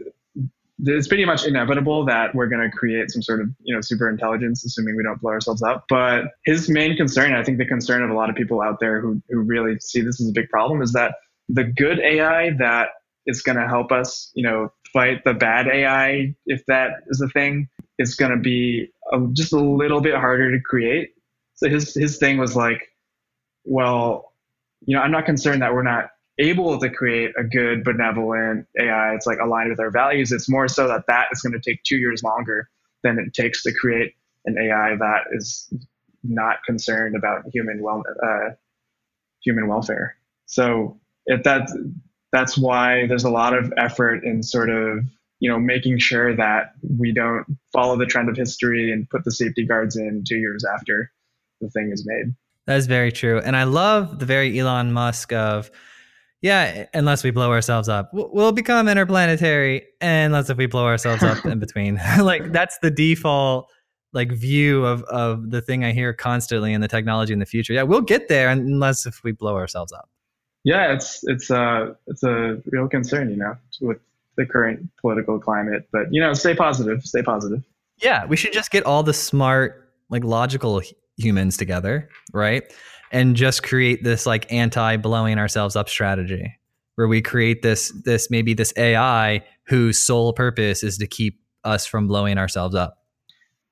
it's 0.81 1.09
pretty 1.09 1.25
much 1.25 1.45
inevitable 1.45 2.07
that 2.07 2.35
we're 2.35 2.47
going 2.47 2.63
to 2.63 2.75
create 2.75 3.11
some 3.11 3.21
sort 3.21 3.41
of 3.41 3.49
you 3.63 3.75
know 3.75 3.81
super 3.81 4.09
intelligence 4.09 4.65
assuming 4.65 4.97
we 4.97 5.03
don't 5.03 5.21
blow 5.21 5.33
ourselves 5.33 5.61
up 5.61 5.85
but 5.89 6.27
his 6.45 6.69
main 6.69 6.97
concern 6.97 7.35
i 7.35 7.43
think 7.43 7.59
the 7.59 7.67
concern 7.67 8.01
of 8.05 8.11
a 8.11 8.15
lot 8.15 8.31
of 8.31 8.37
people 8.37 8.63
out 8.63 8.79
there 8.79 9.01
who, 9.01 9.21
who 9.29 9.41
really 9.41 9.77
see 9.81 10.01
this 10.01 10.21
as 10.21 10.29
a 10.29 10.33
big 10.33 10.49
problem 10.51 10.81
is 10.81 10.93
that 10.93 11.17
the 11.49 11.65
good 11.65 11.99
ai 11.99 12.51
that 12.59 12.91
is 13.27 13.43
going 13.43 13.59
to 13.59 13.67
help 13.67 13.91
us 13.91 14.31
you 14.35 14.43
know 14.45 14.73
fight 14.99 15.23
the 15.25 15.35
bad 15.35 15.69
ai 15.69 16.35
if 16.47 16.65
that 16.67 16.91
is 17.09 17.21
a 17.21 17.29
thing 17.29 17.69
is 17.99 18.15
going 18.15 18.33
to 18.33 18.39
be 18.39 18.89
a, 19.13 19.19
just 19.33 19.53
a 19.53 19.61
little 19.61 20.01
bit 20.01 20.15
harder 20.15 20.51
to 20.51 20.61
create 20.63 21.11
so 21.55 21.69
his 21.69 21.95
his 21.95 22.19
thing 22.19 22.39
was 22.39 22.57
like 22.57 22.89
well 23.65 24.33
you 24.87 24.97
know 24.97 25.03
i'm 25.03 25.13
not 25.13 25.25
concerned 25.25 25.63
that 25.63 25.73
we're 25.73 25.83
not 25.83 26.11
able 26.39 26.79
to 26.79 26.89
create 26.89 27.33
a 27.37 27.45
good 27.45 27.85
benevolent 27.85 28.67
AI. 28.79 29.15
It's 29.15 29.27
like 29.27 29.39
aligned 29.41 29.71
with 29.71 29.81
our 29.81 29.91
values. 29.91 30.33
It's 30.33 30.49
more 30.49 30.69
so 30.69 30.87
that 30.89 31.05
that 31.09 31.27
is 31.33 31.43
going 31.43 31.61
to 31.61 31.71
take 31.71 31.83
two 31.83 31.97
years 31.97 32.23
longer 32.23 32.69
than 33.03 33.19
it 33.19 33.35
takes 33.35 33.63
to 33.65 33.73
create 33.73 34.15
an 34.45 34.57
AI 34.57 34.97
that 34.97 35.25
is 35.33 35.69
not 36.23 36.59
concerned 36.65 37.17
about 37.17 37.43
human 37.53 37.83
well 37.83 38.03
uh, 38.23 38.51
human 39.43 39.67
welfare. 39.67 40.17
So 40.47 41.01
if 41.27 41.43
that 41.43 41.69
that's 42.33 42.59
why 42.59 43.07
there's 43.07 43.25
a 43.25 43.31
lot 43.31 43.57
of 43.57 43.73
effort 43.77 44.25
in 44.25 44.43
sort 44.43 44.71
of 44.71 45.05
you 45.41 45.51
know 45.51 45.59
making 45.59 45.99
sure 45.99 46.35
that 46.35 46.73
we 46.99 47.13
don't 47.13 47.47
follow 47.73 47.97
the 47.97 48.07
trend 48.07 48.29
of 48.29 48.37
history 48.37 48.93
and 48.93 49.09
put 49.11 49.25
the 49.25 49.31
safety 49.31 49.65
guards 49.65 49.97
in 49.97 50.25
two 50.27 50.37
years 50.37 50.65
after 50.65 51.11
the 51.61 51.71
thing 51.71 51.91
is 51.93 52.07
made. 52.07 52.35
That's 52.67 52.87
very 52.87 53.11
true. 53.11 53.41
And 53.41 53.57
I 53.57 53.65
love 53.65 54.19
the 54.19 54.27
very 54.27 54.59
Elon 54.59 54.93
Musk 54.93 55.33
of, 55.33 55.71
yeah, 56.43 56.85
unless 56.93 57.25
we 57.25 57.31
blow 57.31 57.51
ourselves 57.51 57.89
up, 57.89 58.11
we'll 58.13 58.53
become 58.53 58.89
interplanetary. 58.89 59.87
Unless 60.01 60.51
if 60.51 60.59
we 60.59 60.67
blow 60.67 60.85
ourselves 60.85 61.23
up 61.23 61.45
in 61.47 61.59
between. 61.59 61.99
like 62.21 62.53
that's 62.53 62.79
the 62.83 62.91
default 62.91 63.71
like 64.13 64.33
view 64.33 64.85
of 64.85 65.03
of 65.05 65.51
the 65.51 65.61
thing 65.61 65.85
I 65.85 65.93
hear 65.93 66.13
constantly 66.13 66.73
in 66.73 66.81
the 66.81 66.89
technology 66.89 67.33
in 67.33 67.39
the 67.39 67.47
future. 67.47 67.73
Yeah, 67.73 67.83
we'll 67.83 68.01
get 68.01 68.29
there 68.29 68.49
unless 68.49 69.07
if 69.07 69.23
we 69.25 69.33
blow 69.33 69.57
ourselves 69.57 69.93
up. 69.93 70.09
Yeah, 70.69 70.93
it's 70.93 71.21
it's 71.23 71.49
a 71.49 71.61
uh, 71.63 71.95
it's 72.09 72.23
a 72.23 72.61
real 72.67 72.89
concern, 72.89 73.31
you 73.31 73.37
know, 73.37 73.57
with 73.81 73.97
the 74.37 74.45
current 74.45 74.87
political 75.01 75.39
climate. 75.39 75.89
But 75.91 76.13
you 76.13 76.21
know, 76.21 76.35
stay 76.35 76.55
positive, 76.55 77.05
stay 77.05 77.23
positive. 77.23 77.65
Yeah, 78.03 78.27
we 78.27 78.37
should 78.37 78.53
just 78.53 78.71
get 78.71 78.85
all 78.85 79.03
the 79.03 79.15
smart, 79.15 79.91
like 80.11 80.25
logical 80.25 80.83
humans 81.17 81.57
together, 81.57 82.11
right? 82.35 82.71
And 83.13 83.35
just 83.35 83.63
create 83.63 84.05
this 84.05 84.27
like 84.27 84.53
anti 84.53 84.99
blowing 84.99 85.39
ourselves 85.39 85.75
up 85.75 85.89
strategy 85.89 86.55
where 86.97 87.09
we 87.09 87.23
create 87.23 87.63
this 87.63 87.91
this 88.05 88.31
maybe 88.31 88.53
this 88.53 88.75
AI 88.77 89.43
whose 89.69 89.97
sole 89.97 90.35
purpose 90.35 90.83
is 90.83 90.99
to 90.99 91.07
keep 91.07 91.41
us 91.65 91.87
from 91.87 92.07
blowing 92.09 92.37
ourselves 92.37 92.75
up. 92.75 92.99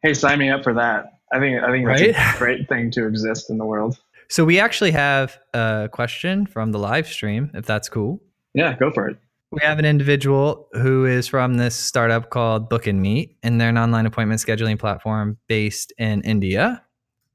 Hey, 0.03 0.15
sign 0.15 0.39
me 0.39 0.49
up 0.49 0.65
for 0.65 0.73
that. 0.73 1.19
I 1.31 1.41
think 1.41 1.63
I 1.63 1.71
think 1.71 1.87
that's 1.87 2.01
right? 2.01 2.17
a 2.17 2.39
great 2.39 2.69
thing 2.71 2.91
to 2.93 3.07
exist 3.07 3.51
in 3.51 3.59
the 3.59 3.67
world. 3.67 3.99
So 4.29 4.45
we 4.45 4.59
actually 4.59 4.91
have 4.93 5.39
a 5.55 5.89
question 5.93 6.47
from 6.47 6.73
the 6.73 6.79
live 6.79 7.07
stream, 7.07 7.51
if 7.55 7.67
that's 7.67 7.89
cool. 7.89 8.23
Yeah, 8.55 8.77
go 8.77 8.91
for 8.91 9.09
it. 9.09 9.19
We 9.53 9.61
have 9.63 9.79
an 9.79 9.85
individual 9.85 10.69
who 10.73 11.07
is 11.07 11.29
from 11.29 11.57
this 11.57 11.77
startup 11.77 12.31
called 12.31 12.69
Book 12.69 12.87
and 12.87 13.01
Meet, 13.01 13.37
and 13.43 13.61
they're 13.61 13.69
an 13.69 13.79
online 13.79 14.07
appointment 14.07 14.41
scheduling 14.41 14.79
platform 14.79 15.39
based 15.47 15.93
in 15.99 16.23
India 16.23 16.83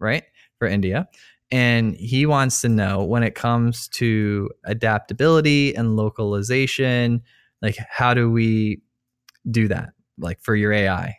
right? 0.01 0.23
For 0.60 0.67
India. 0.67 1.08
And 1.51 1.95
he 1.95 2.25
wants 2.25 2.60
to 2.62 2.69
know 2.69 3.04
when 3.04 3.23
it 3.23 3.36
comes 3.36 3.88
to 3.89 4.49
adaptability 4.65 5.75
and 5.75 5.95
localization, 5.95 7.21
like 7.62 7.77
how 7.89 8.13
do 8.13 8.30
we 8.30 8.82
do 9.49 9.67
that, 9.67 9.89
like 10.17 10.41
for 10.41 10.56
your 10.56 10.73
AI? 10.73 11.17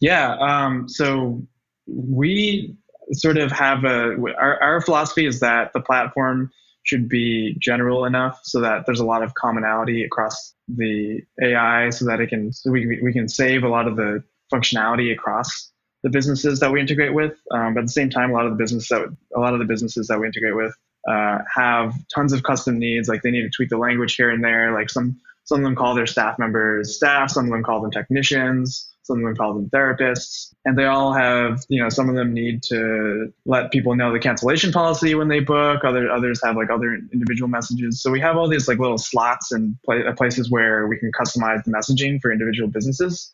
Yeah. 0.00 0.36
Um, 0.36 0.88
so 0.88 1.42
we 1.86 2.76
sort 3.12 3.38
of 3.38 3.52
have 3.52 3.84
a 3.84 4.16
our, 4.38 4.62
our 4.62 4.80
philosophy 4.80 5.26
is 5.26 5.40
that 5.40 5.72
the 5.72 5.80
platform 5.80 6.50
should 6.84 7.08
be 7.08 7.56
general 7.58 8.04
enough 8.04 8.40
so 8.44 8.60
that 8.60 8.86
there's 8.86 9.00
a 9.00 9.04
lot 9.04 9.22
of 9.22 9.34
commonality 9.34 10.04
across 10.04 10.54
the 10.68 11.20
AI 11.42 11.90
so 11.90 12.04
that 12.06 12.20
it 12.20 12.28
can 12.28 12.52
so 12.52 12.70
we, 12.70 13.00
we 13.02 13.12
can 13.12 13.28
save 13.28 13.64
a 13.64 13.68
lot 13.68 13.88
of 13.88 13.96
the 13.96 14.22
functionality 14.52 15.12
across 15.12 15.70
the 16.02 16.10
businesses 16.10 16.60
that 16.60 16.70
we 16.70 16.80
integrate 16.80 17.14
with. 17.14 17.32
Um, 17.50 17.74
but 17.74 17.80
at 17.80 17.86
the 17.86 17.92
same 17.92 18.10
time, 18.10 18.30
a 18.30 18.32
lot 18.34 18.46
of 18.46 18.52
the 18.52 18.56
business 18.56 18.88
that 18.88 19.02
a 19.34 19.40
lot 19.40 19.52
of 19.52 19.58
the 19.58 19.64
businesses 19.64 20.06
that 20.06 20.20
we 20.20 20.26
integrate 20.26 20.54
with 20.54 20.74
uh, 21.08 21.38
have 21.54 21.94
tons 22.14 22.32
of 22.32 22.42
custom 22.42 22.78
needs. 22.78 23.08
Like 23.08 23.22
they 23.22 23.30
need 23.30 23.42
to 23.42 23.50
tweak 23.50 23.70
the 23.70 23.78
language 23.78 24.14
here 24.14 24.30
and 24.30 24.42
there. 24.44 24.72
Like 24.72 24.90
some 24.90 25.20
some 25.44 25.58
of 25.58 25.64
them 25.64 25.74
call 25.74 25.94
their 25.94 26.06
staff 26.06 26.38
members 26.38 26.96
staff. 26.96 27.30
Some 27.30 27.46
of 27.46 27.50
them 27.50 27.64
call 27.64 27.80
them 27.80 27.90
technicians. 27.90 28.88
Some 29.06 29.18
of 29.18 29.24
them 29.24 29.36
call 29.36 29.54
them 29.54 29.70
therapists. 29.70 30.52
And 30.64 30.76
they 30.76 30.86
all 30.86 31.12
have, 31.12 31.60
you 31.68 31.80
know, 31.80 31.88
some 31.88 32.08
of 32.08 32.16
them 32.16 32.34
need 32.34 32.62
to 32.64 33.32
let 33.44 33.70
people 33.70 33.94
know 33.94 34.12
the 34.12 34.18
cancellation 34.18 34.72
policy 34.72 35.14
when 35.14 35.28
they 35.28 35.38
book. 35.40 35.84
Other 35.84 36.10
others 36.10 36.40
have 36.44 36.56
like 36.56 36.70
other 36.70 36.98
individual 37.12 37.48
messages. 37.48 38.02
So 38.02 38.10
we 38.10 38.20
have 38.20 38.36
all 38.36 38.48
these 38.48 38.66
like 38.66 38.78
little 38.78 38.98
slots 38.98 39.52
and 39.52 39.76
uh, 39.88 40.12
places 40.16 40.50
where 40.50 40.88
we 40.88 40.98
can 40.98 41.12
customize 41.12 41.62
the 41.64 41.70
messaging 41.70 42.20
for 42.20 42.32
individual 42.32 42.68
businesses. 42.68 43.32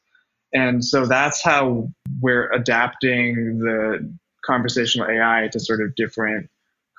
And 0.53 0.85
so 0.85 1.07
that's 1.07 1.43
how 1.43 1.89
we're 2.21 2.51
adapting 2.51 3.59
the 3.59 4.15
conversational 4.45 5.09
AI 5.09 5.49
to 5.53 5.59
sort 5.59 5.81
of 5.81 5.95
different 5.95 6.51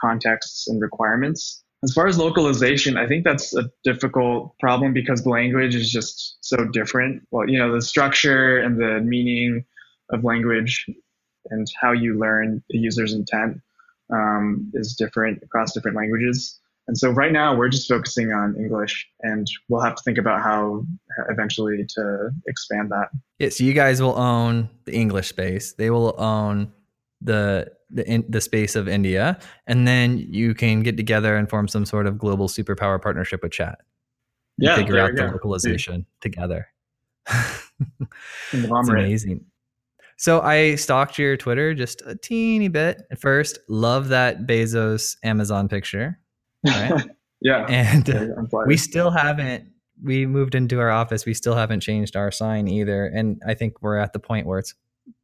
contexts 0.02 0.68
and 0.68 0.82
requirements. 0.82 1.63
As 1.84 1.94
far 1.94 2.08
as 2.08 2.18
localization, 2.18 2.96
I 2.98 3.08
think 3.08 3.26
that's 3.26 3.54
a 3.54 3.70
difficult 3.84 4.58
problem 4.60 4.94
because 4.94 5.24
the 5.24 5.30
language 5.30 5.76
is 5.76 5.92
just 5.92 6.38
so 6.40 6.66
different. 6.66 7.28
Well, 7.32 7.50
you 7.50 7.60
know, 7.60 7.74
the 7.74 7.82
structure 7.82 8.58
and 8.60 8.80
the 8.80 9.02
meaning 9.02 9.66
of 10.10 10.24
language 10.24 10.86
and 11.50 11.68
how 11.82 11.92
you 11.92 12.18
learn 12.18 12.64
the 12.70 12.78
user's 12.78 13.14
intent 13.14 13.60
um, 14.14 14.72
is 14.74 14.96
different 14.96 15.44
across 15.44 15.74
different 15.74 15.98
languages. 15.98 16.58
And 16.88 16.98
so 16.98 17.10
right 17.10 17.32
now 17.32 17.56
we're 17.56 17.70
just 17.70 17.88
focusing 17.90 18.32
on 18.32 18.56
English 18.58 19.08
and 19.22 19.48
we'll 19.70 19.82
have 19.82 19.96
to 19.96 20.04
think 20.04 20.18
about 20.18 20.42
how 20.42 20.86
eventually 21.30 21.86
to 21.96 22.30
expand 22.48 22.92
that. 22.92 23.10
Yeah, 23.40 23.50
so 23.50 23.64
you 23.64 23.74
guys 23.74 24.02
will 24.02 24.18
own 24.18 24.70
the 24.86 24.94
English 24.94 25.30
space. 25.30 25.74
They 25.74 25.90
will 25.90 26.16
own 26.18 26.72
the 27.24 27.72
the 27.90 28.08
in, 28.10 28.26
the 28.28 28.42
space 28.42 28.76
of 28.76 28.88
India 28.88 29.40
and 29.68 29.88
then 29.88 30.18
you 30.18 30.54
can 30.54 30.82
get 30.82 30.98
together 30.98 31.36
and 31.36 31.50
form 31.50 31.68
some 31.68 31.86
sort 31.86 32.08
of 32.08 32.18
global 32.18 32.48
superpower 32.48 33.02
partnership 33.02 33.42
with 33.44 33.52
chat. 33.52 33.80
Yeah, 34.58 34.76
figure 34.76 35.00
out 35.00 35.16
the 35.16 35.28
localization 35.28 35.96
yeah. 35.96 36.22
together. 36.22 36.68
it's 38.52 38.90
amazing. 38.90 39.46
So 40.18 40.42
I 40.42 40.76
stalked 40.76 41.18
your 41.18 41.36
Twitter 41.38 41.74
just 41.74 42.02
a 42.06 42.16
teeny 42.16 42.68
bit 42.68 43.02
at 43.12 43.20
first. 43.20 43.58
Love 43.68 44.10
that 44.10 44.46
Bezos 44.46 45.18
Amazon 45.24 45.68
picture 45.68 46.20
right? 46.66 47.04
yeah. 47.42 47.66
And 47.68 48.50
we 48.66 48.78
still 48.78 49.12
haven't 49.12 49.70
we 50.04 50.26
moved 50.26 50.56
into 50.56 50.80
our 50.80 50.90
office. 50.90 51.26
We 51.26 51.34
still 51.34 51.56
haven't 51.56 51.80
changed 51.80 52.16
our 52.16 52.32
sign 52.32 52.68
either, 52.68 53.06
and 53.06 53.42
I 53.48 53.54
think 53.54 53.82
we're 53.82 53.98
at 53.98 54.14
the 54.14 54.20
point 54.20 54.48
where 54.48 54.60
it's 54.60 54.74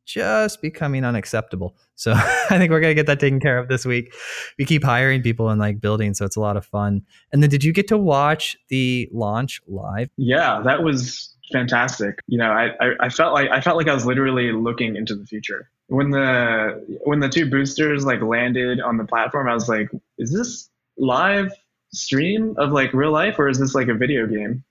just 0.05 0.61
becoming 0.61 1.05
unacceptable. 1.05 1.75
So 1.95 2.13
I 2.15 2.57
think 2.57 2.71
we're 2.71 2.79
gonna 2.79 2.93
get 2.93 3.07
that 3.07 3.19
taken 3.19 3.39
care 3.39 3.57
of 3.57 3.67
this 3.67 3.85
week. 3.85 4.13
We 4.57 4.65
keep 4.65 4.83
hiring 4.83 5.21
people 5.21 5.49
and 5.49 5.59
like 5.59 5.79
building, 5.79 6.13
so 6.13 6.25
it's 6.25 6.35
a 6.35 6.41
lot 6.41 6.57
of 6.57 6.65
fun. 6.65 7.01
And 7.31 7.43
then, 7.43 7.49
did 7.49 7.63
you 7.63 7.73
get 7.73 7.87
to 7.89 7.97
watch 7.97 8.57
the 8.69 9.09
launch 9.13 9.61
live? 9.67 10.09
Yeah, 10.17 10.61
that 10.63 10.83
was 10.83 11.35
fantastic. 11.51 12.19
You 12.27 12.37
know, 12.37 12.51
I, 12.51 12.69
I, 12.79 12.91
I 13.01 13.09
felt 13.09 13.33
like 13.33 13.49
I 13.49 13.61
felt 13.61 13.77
like 13.77 13.87
I 13.87 13.93
was 13.93 14.05
literally 14.05 14.51
looking 14.51 14.95
into 14.95 15.15
the 15.15 15.25
future 15.25 15.69
when 15.87 16.11
the 16.11 16.99
when 17.03 17.19
the 17.19 17.29
two 17.29 17.49
boosters 17.49 18.05
like 18.05 18.21
landed 18.21 18.79
on 18.79 18.97
the 18.97 19.05
platform. 19.05 19.49
I 19.49 19.53
was 19.53 19.67
like, 19.67 19.89
is 20.17 20.31
this 20.31 20.69
live 20.97 21.51
stream 21.91 22.55
of 22.57 22.71
like 22.71 22.93
real 22.93 23.11
life, 23.11 23.37
or 23.37 23.49
is 23.49 23.59
this 23.59 23.75
like 23.75 23.87
a 23.87 23.93
video 23.93 24.27
game? 24.27 24.63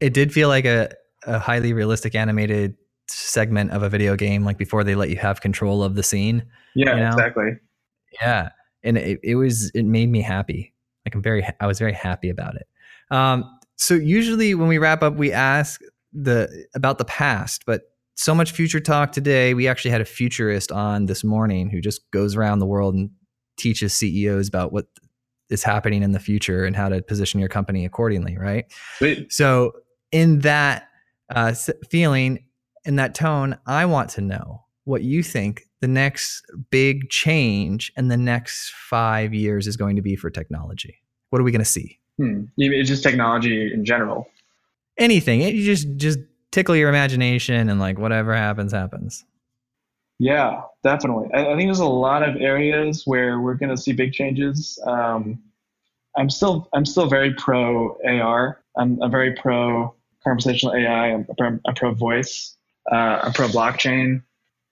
It 0.00 0.14
did 0.14 0.32
feel 0.32 0.48
like 0.48 0.64
a, 0.64 0.90
a 1.26 1.38
highly 1.38 1.72
realistic 1.72 2.14
animated 2.14 2.76
segment 3.08 3.70
of 3.70 3.82
a 3.82 3.88
video 3.88 4.16
game, 4.16 4.44
like 4.44 4.58
before 4.58 4.84
they 4.84 4.94
let 4.94 5.10
you 5.10 5.16
have 5.16 5.40
control 5.40 5.82
of 5.82 5.94
the 5.94 6.02
scene. 6.02 6.44
Yeah, 6.74 6.94
you 6.94 7.00
know? 7.02 7.08
exactly. 7.08 7.50
Yeah, 8.20 8.50
and 8.82 8.98
it, 8.98 9.20
it 9.22 9.34
was 9.34 9.70
it 9.74 9.84
made 9.84 10.08
me 10.08 10.20
happy. 10.20 10.74
Like 11.04 11.14
I'm 11.14 11.22
very 11.22 11.46
I 11.60 11.66
was 11.66 11.78
very 11.78 11.92
happy 11.92 12.28
about 12.28 12.54
it. 12.56 12.66
Um, 13.10 13.58
so 13.76 13.94
usually 13.94 14.54
when 14.54 14.68
we 14.68 14.78
wrap 14.78 15.02
up, 15.02 15.16
we 15.16 15.32
ask 15.32 15.80
the 16.12 16.66
about 16.74 16.98
the 16.98 17.04
past, 17.04 17.64
but 17.66 17.82
so 18.14 18.34
much 18.34 18.50
future 18.50 18.80
talk 18.80 19.12
today. 19.12 19.54
We 19.54 19.68
actually 19.68 19.92
had 19.92 20.00
a 20.00 20.04
futurist 20.04 20.72
on 20.72 21.06
this 21.06 21.22
morning 21.22 21.70
who 21.70 21.80
just 21.80 22.10
goes 22.10 22.34
around 22.34 22.58
the 22.58 22.66
world 22.66 22.94
and 22.94 23.10
teaches 23.56 23.92
CEOs 23.94 24.48
about 24.48 24.72
what 24.72 24.86
is 25.50 25.62
happening 25.62 26.02
in 26.02 26.12
the 26.12 26.18
future 26.18 26.64
and 26.64 26.74
how 26.74 26.88
to 26.88 27.00
position 27.02 27.40
your 27.40 27.48
company 27.48 27.84
accordingly, 27.84 28.36
right? 28.36 28.64
Sweet. 28.98 29.32
So, 29.32 29.72
in 30.10 30.40
that 30.40 30.88
uh, 31.30 31.54
feeling, 31.90 32.44
in 32.88 32.96
that 32.96 33.14
tone, 33.14 33.56
I 33.66 33.84
want 33.84 34.08
to 34.10 34.22
know 34.22 34.64
what 34.84 35.02
you 35.02 35.22
think 35.22 35.64
the 35.80 35.86
next 35.86 36.42
big 36.70 37.10
change 37.10 37.92
in 37.98 38.08
the 38.08 38.16
next 38.16 38.70
five 38.70 39.34
years 39.34 39.66
is 39.66 39.76
going 39.76 39.94
to 39.96 40.02
be 40.02 40.16
for 40.16 40.30
technology. 40.30 40.96
What 41.28 41.40
are 41.40 41.44
we 41.44 41.52
going 41.52 41.60
to 41.60 41.66
see? 41.66 41.98
Hmm. 42.16 42.44
It's 42.56 42.88
just 42.88 43.02
technology 43.02 43.72
in 43.72 43.84
general. 43.84 44.26
Anything. 44.96 45.42
You 45.42 45.62
just 45.64 45.96
just 45.96 46.18
tickle 46.50 46.74
your 46.74 46.88
imagination 46.88 47.68
and 47.68 47.78
like 47.78 47.98
whatever 47.98 48.34
happens 48.34 48.72
happens. 48.72 49.24
Yeah, 50.18 50.62
definitely. 50.82 51.28
I, 51.34 51.52
I, 51.52 51.56
think 51.56 51.68
there's 51.68 51.78
a 51.78 51.84
lot 51.84 52.28
of 52.28 52.36
areas 52.36 53.06
where 53.06 53.38
we're 53.38 53.54
going 53.54 53.70
to 53.70 53.76
see 53.76 53.92
big 53.92 54.12
changes. 54.12 54.78
Um, 54.84 55.38
I'm 56.16 56.30
still 56.30 56.68
I'm 56.72 56.86
still 56.86 57.06
very 57.06 57.34
pro 57.34 57.96
AR. 58.04 58.60
I'm, 58.76 59.00
I'm 59.02 59.10
very 59.10 59.34
pro 59.36 59.94
conversational 60.24 60.74
AI. 60.74 61.12
I'm, 61.12 61.26
I'm, 61.38 61.60
I'm 61.66 61.74
pro 61.74 61.92
voice. 61.92 62.56
Uh, 62.90 63.30
pro 63.32 63.48
blockchain. 63.48 64.22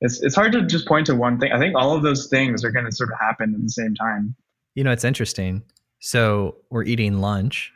It's 0.01 0.23
it's 0.23 0.35
hard 0.35 0.53
to 0.53 0.67
just 0.67 0.87
point 0.87 1.07
to 1.07 1.15
one 1.15 1.39
thing. 1.39 1.53
I 1.53 1.59
think 1.59 1.75
all 1.75 1.97
of 1.97 2.03
those 2.03 2.29
things 2.29 2.65
are 2.65 2.71
going 2.71 2.85
to 2.85 2.93
sort 2.93 3.11
of 3.11 3.19
happen 3.19 3.55
at 3.55 3.63
the 3.63 3.69
same 3.69 3.95
time. 3.95 4.35
You 4.75 4.85
know, 4.85 4.93
it's 4.93 5.05
interesting. 5.05 5.63
So 6.01 6.57
we're 6.71 6.85
eating 6.85 7.21
lunch, 7.21 7.73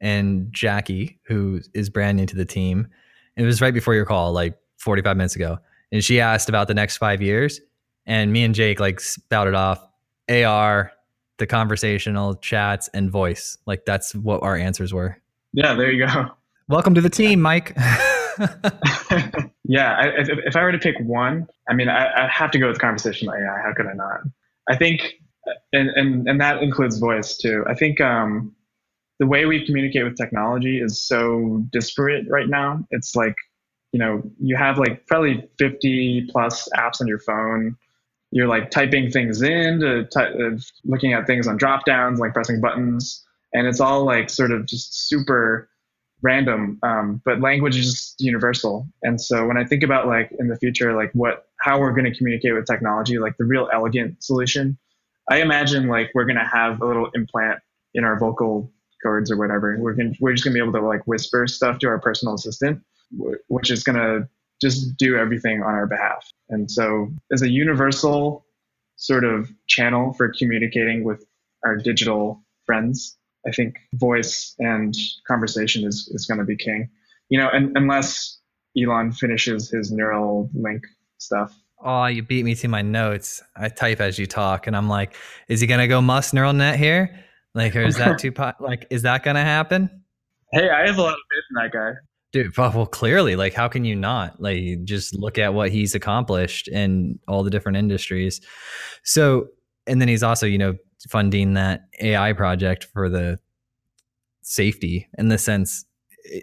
and 0.00 0.52
Jackie, 0.52 1.18
who 1.26 1.60
is 1.74 1.90
brand 1.90 2.16
new 2.16 2.26
to 2.26 2.36
the 2.36 2.44
team, 2.44 2.88
it 3.36 3.42
was 3.42 3.60
right 3.60 3.74
before 3.74 3.94
your 3.94 4.06
call, 4.06 4.32
like 4.32 4.56
45 4.78 5.16
minutes 5.16 5.34
ago 5.34 5.58
and 5.94 6.02
she 6.02 6.20
asked 6.20 6.48
about 6.48 6.66
the 6.66 6.74
next 6.74 6.96
five 6.96 7.22
years, 7.22 7.60
and 8.04 8.32
me 8.32 8.42
and 8.42 8.52
Jake 8.52 8.80
like 8.80 8.98
spouted 8.98 9.54
off 9.54 9.80
AR, 10.28 10.90
the 11.38 11.46
conversational 11.46 12.34
chats, 12.34 12.88
and 12.88 13.12
voice. 13.12 13.58
Like 13.64 13.84
that's 13.84 14.12
what 14.12 14.42
our 14.42 14.56
answers 14.56 14.92
were. 14.92 15.20
Yeah, 15.52 15.74
there 15.74 15.92
you 15.92 16.04
go. 16.04 16.26
Welcome 16.68 16.94
to 16.94 17.00
the 17.00 17.10
team, 17.10 17.40
Mike. 17.40 17.76
yeah, 19.64 19.96
I, 19.96 20.08
if, 20.16 20.28
if, 20.28 20.56
I 20.56 20.62
were 20.62 20.72
to 20.72 20.78
pick 20.78 20.96
one, 21.00 21.46
I 21.68 21.74
mean, 21.74 21.88
I, 21.88 22.24
I 22.24 22.28
have 22.28 22.50
to 22.52 22.58
go 22.58 22.68
with 22.68 22.78
conversational 22.78 23.34
AI. 23.34 23.62
How 23.62 23.72
could 23.74 23.86
I 23.86 23.92
not? 23.92 24.20
I 24.68 24.76
think, 24.76 25.14
and, 25.72 25.90
and, 25.90 26.28
and 26.28 26.40
that 26.40 26.62
includes 26.62 26.98
voice 26.98 27.36
too. 27.36 27.64
I 27.68 27.74
think 27.74 28.00
um, 28.00 28.54
the 29.18 29.26
way 29.26 29.46
we 29.46 29.64
communicate 29.64 30.04
with 30.04 30.16
technology 30.16 30.80
is 30.80 31.02
so 31.02 31.64
disparate 31.72 32.26
right 32.28 32.48
now. 32.48 32.84
It's 32.90 33.14
like, 33.14 33.36
you 33.92 34.00
know, 34.00 34.22
you 34.40 34.56
have 34.56 34.78
like 34.78 35.06
probably 35.06 35.48
50 35.58 36.28
plus 36.30 36.68
apps 36.76 37.00
on 37.00 37.06
your 37.06 37.20
phone. 37.20 37.76
You're 38.32 38.48
like 38.48 38.70
typing 38.70 39.10
things 39.10 39.42
in 39.42 39.80
to 39.80 40.04
ty- 40.06 40.32
uh, 40.32 40.58
looking 40.84 41.12
at 41.12 41.26
things 41.26 41.46
on 41.46 41.56
drop 41.56 41.84
downs, 41.84 42.18
like 42.18 42.32
pressing 42.32 42.60
buttons. 42.60 43.24
And 43.52 43.68
it's 43.68 43.78
all 43.78 44.04
like 44.04 44.30
sort 44.30 44.50
of 44.50 44.66
just 44.66 45.08
super 45.08 45.68
random. 46.24 46.78
Um, 46.82 47.22
but 47.24 47.40
language 47.40 47.76
is 47.76 47.92
just 47.92 48.20
universal. 48.20 48.88
And 49.02 49.20
so 49.20 49.46
when 49.46 49.56
I 49.56 49.64
think 49.64 49.82
about 49.84 50.08
like 50.08 50.30
in 50.40 50.48
the 50.48 50.56
future, 50.56 50.96
like 50.96 51.10
what, 51.12 51.46
how 51.60 51.78
we're 51.78 51.92
going 51.92 52.10
to 52.10 52.16
communicate 52.16 52.54
with 52.54 52.66
technology, 52.66 53.18
like 53.18 53.36
the 53.38 53.44
real 53.44 53.68
elegant 53.72 54.24
solution, 54.24 54.76
I 55.30 55.40
imagine 55.40 55.86
like 55.86 56.10
we're 56.14 56.24
going 56.24 56.38
to 56.38 56.50
have 56.50 56.80
a 56.82 56.86
little 56.86 57.10
implant 57.14 57.60
in 57.94 58.04
our 58.04 58.18
vocal 58.18 58.72
cords 59.04 59.30
or 59.30 59.36
whatever. 59.36 59.76
We're 59.78 59.92
going 59.92 60.16
we're 60.18 60.32
just 60.32 60.44
gonna 60.44 60.54
be 60.54 60.60
able 60.60 60.72
to 60.72 60.80
like 60.80 61.06
whisper 61.06 61.46
stuff 61.46 61.78
to 61.80 61.88
our 61.88 62.00
personal 62.00 62.34
assistant, 62.34 62.82
which 63.48 63.70
is 63.70 63.84
gonna 63.84 64.28
just 64.60 64.96
do 64.96 65.16
everything 65.16 65.62
on 65.62 65.74
our 65.74 65.86
behalf. 65.86 66.28
And 66.48 66.68
so, 66.70 67.12
as 67.32 67.42
a 67.42 67.48
universal 67.48 68.46
sort 68.96 69.24
of 69.24 69.52
channel 69.68 70.12
for 70.14 70.32
communicating 70.36 71.04
with 71.04 71.24
our 71.64 71.76
digital 71.76 72.42
friends, 72.66 73.16
I 73.46 73.50
think 73.52 73.76
voice 73.94 74.54
and 74.58 74.94
conversation 75.26 75.84
is 75.84 76.10
is 76.14 76.26
going 76.26 76.38
to 76.38 76.44
be 76.44 76.56
king. 76.56 76.88
You 77.28 77.38
know, 77.38 77.48
and 77.52 77.76
unless 77.76 78.38
Elon 78.76 79.12
finishes 79.12 79.70
his 79.70 79.92
Neuralink 79.92 80.80
stuff. 81.18 81.58
Oh, 81.82 82.06
you 82.06 82.22
beat 82.22 82.44
me 82.44 82.54
to 82.56 82.68
my 82.68 82.82
notes. 82.82 83.42
I 83.56 83.68
type 83.68 84.00
as 84.00 84.18
you 84.18 84.26
talk, 84.26 84.66
and 84.66 84.76
I'm 84.76 84.88
like, 84.88 85.16
is 85.48 85.60
he 85.60 85.66
gonna 85.66 85.88
go 85.88 86.00
Musk 86.00 86.32
neural 86.32 86.52
net 86.52 86.78
here? 86.78 87.24
Like, 87.54 87.76
or 87.76 87.82
is 87.82 87.96
that 87.98 88.18
too 88.18 88.32
po- 88.32 88.52
like 88.60 88.86
is 88.90 89.02
that 89.02 89.22
gonna 89.22 89.42
happen? 89.44 90.04
Hey, 90.52 90.70
I 90.70 90.86
have 90.86 90.98
a 90.98 91.02
lot 91.02 91.12
of 91.12 91.18
faith 91.30 91.44
in 91.50 91.62
that 91.62 91.72
guy. 91.72 91.92
Dude, 92.32 92.56
well, 92.56 92.86
clearly, 92.86 93.36
like, 93.36 93.54
how 93.54 93.68
can 93.68 93.84
you 93.84 93.94
not? 93.94 94.40
Like, 94.40 94.82
just 94.84 95.16
look 95.16 95.38
at 95.38 95.54
what 95.54 95.70
he's 95.70 95.94
accomplished 95.94 96.66
in 96.66 97.18
all 97.28 97.44
the 97.44 97.50
different 97.50 97.78
industries. 97.78 98.40
So, 99.04 99.48
and 99.86 100.00
then 100.00 100.08
he's 100.08 100.24
also, 100.24 100.46
you 100.46 100.58
know, 100.58 100.74
funding 101.08 101.54
that 101.54 101.88
AI 102.00 102.32
project 102.32 102.84
for 102.84 103.08
the 103.08 103.38
safety 104.42 105.08
in 105.18 105.28
the 105.28 105.38
sense. 105.38 105.84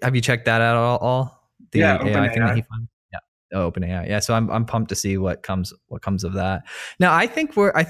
Have 0.04 0.16
you 0.16 0.22
checked 0.22 0.46
that 0.46 0.62
out 0.62 0.76
at 0.76 1.02
all? 1.02 1.50
The 1.72 1.80
yeah, 1.80 1.96
AI 1.96 2.30
thing 2.30 2.46
that 2.46 2.56
he 2.56 2.62
funded? 2.62 2.90
Yeah, 3.12 3.20
oh, 3.54 3.72
OpenAI. 3.72 4.08
Yeah, 4.08 4.20
so 4.20 4.34
I'm 4.34 4.50
I'm 4.52 4.66
pumped 4.66 4.90
to 4.90 4.96
see 4.96 5.18
what 5.18 5.44
comes 5.44 5.74
what 5.88 6.02
comes 6.02 6.24
of 6.24 6.34
that. 6.34 6.64
Now, 7.00 7.14
I 7.14 7.28
think 7.28 7.56
we're 7.56 7.72
I 7.76 7.86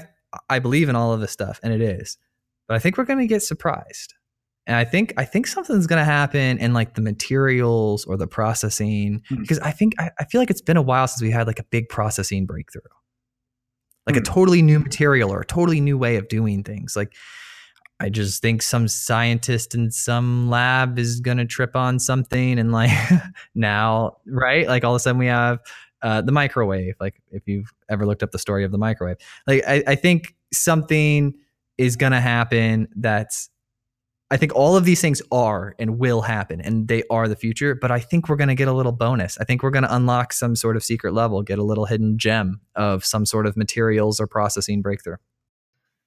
I 0.48 0.58
believe 0.58 0.88
in 0.88 0.96
all 0.96 1.12
of 1.12 1.20
this 1.20 1.32
stuff, 1.32 1.60
and 1.62 1.72
it 1.72 1.80
is 1.80 2.18
but 2.72 2.76
I 2.76 2.78
think 2.78 2.96
we're 2.96 3.04
going 3.04 3.18
to 3.18 3.26
get 3.26 3.42
surprised. 3.42 4.14
And 4.66 4.76
I 4.76 4.84
think 4.84 5.12
I 5.18 5.26
think 5.26 5.46
something's 5.46 5.86
going 5.86 5.98
to 5.98 6.06
happen 6.06 6.58
in 6.58 6.72
like 6.72 6.94
the 6.94 7.02
materials 7.02 8.06
or 8.06 8.16
the 8.16 8.26
processing 8.28 9.20
mm. 9.30 9.40
because 9.40 9.58
I 9.58 9.72
think 9.72 9.94
I, 9.98 10.10
I, 10.20 10.24
feel 10.24 10.40
like 10.40 10.50
it's 10.50 10.62
been 10.62 10.76
a 10.76 10.82
while 10.82 11.06
since 11.06 11.20
we 11.20 11.30
had 11.30 11.46
like 11.46 11.58
a 11.58 11.64
big 11.64 11.90
processing 11.90 12.46
breakthrough, 12.46 12.80
like 14.06 14.16
mm. 14.16 14.18
a 14.18 14.20
hmm. 14.20 14.34
totally 14.34 14.62
new 14.62 14.78
material 14.78 15.32
or 15.32 15.40
a 15.40 15.46
totally 15.46 15.80
new 15.80 15.98
way 15.98 16.16
of 16.16 16.28
doing 16.28 16.62
things. 16.62 16.96
Like 16.96 17.14
I 18.00 18.08
just 18.08 18.42
think 18.42 18.62
some 18.62 18.88
scientist 18.88 19.74
in 19.74 19.92
some 19.92 20.50
lab 20.50 20.98
is 20.98 21.20
going 21.20 21.36
to 21.38 21.44
trip 21.44 21.76
on 21.76 22.00
something 22.00 22.58
and 22.58 22.72
like 22.72 22.90
now, 23.54 24.16
right? 24.26 24.66
Like 24.66 24.82
all 24.82 24.92
of 24.92 24.96
a 24.96 25.00
sudden 25.00 25.18
we 25.18 25.26
have 25.26 25.60
uh, 26.02 26.20
the 26.20 26.32
microwave. 26.32 26.94
Like 26.98 27.22
if 27.30 27.46
you've 27.46 27.72
ever 27.88 28.04
looked 28.04 28.24
up 28.24 28.32
the 28.32 28.40
story 28.40 28.64
of 28.64 28.72
the 28.72 28.78
microwave, 28.78 29.18
like 29.46 29.62
I, 29.66 29.84
I 29.86 29.94
think 29.94 30.34
something 30.52 31.34
is 31.78 31.96
going 31.96 32.12
to 32.12 32.20
happen 32.20 32.88
that's 32.96 33.48
I 34.32 34.38
think 34.38 34.54
all 34.54 34.76
of 34.78 34.86
these 34.86 35.02
things 35.02 35.20
are 35.30 35.74
and 35.78 35.98
will 35.98 36.22
happen 36.22 36.62
and 36.62 36.88
they 36.88 37.02
are 37.10 37.28
the 37.28 37.36
future, 37.36 37.74
but 37.74 37.90
I 37.90 38.00
think 38.00 38.30
we're 38.30 38.36
going 38.36 38.48
to 38.48 38.54
get 38.54 38.66
a 38.66 38.72
little 38.72 38.90
bonus. 38.90 39.36
I 39.36 39.44
think 39.44 39.62
we're 39.62 39.70
going 39.70 39.82
to 39.82 39.94
unlock 39.94 40.32
some 40.32 40.56
sort 40.56 40.74
of 40.74 40.82
secret 40.82 41.12
level, 41.12 41.42
get 41.42 41.58
a 41.58 41.62
little 41.62 41.84
hidden 41.84 42.16
gem 42.16 42.62
of 42.74 43.04
some 43.04 43.26
sort 43.26 43.46
of 43.46 43.58
materials 43.58 44.20
or 44.20 44.26
processing 44.26 44.80
breakthrough. 44.80 45.16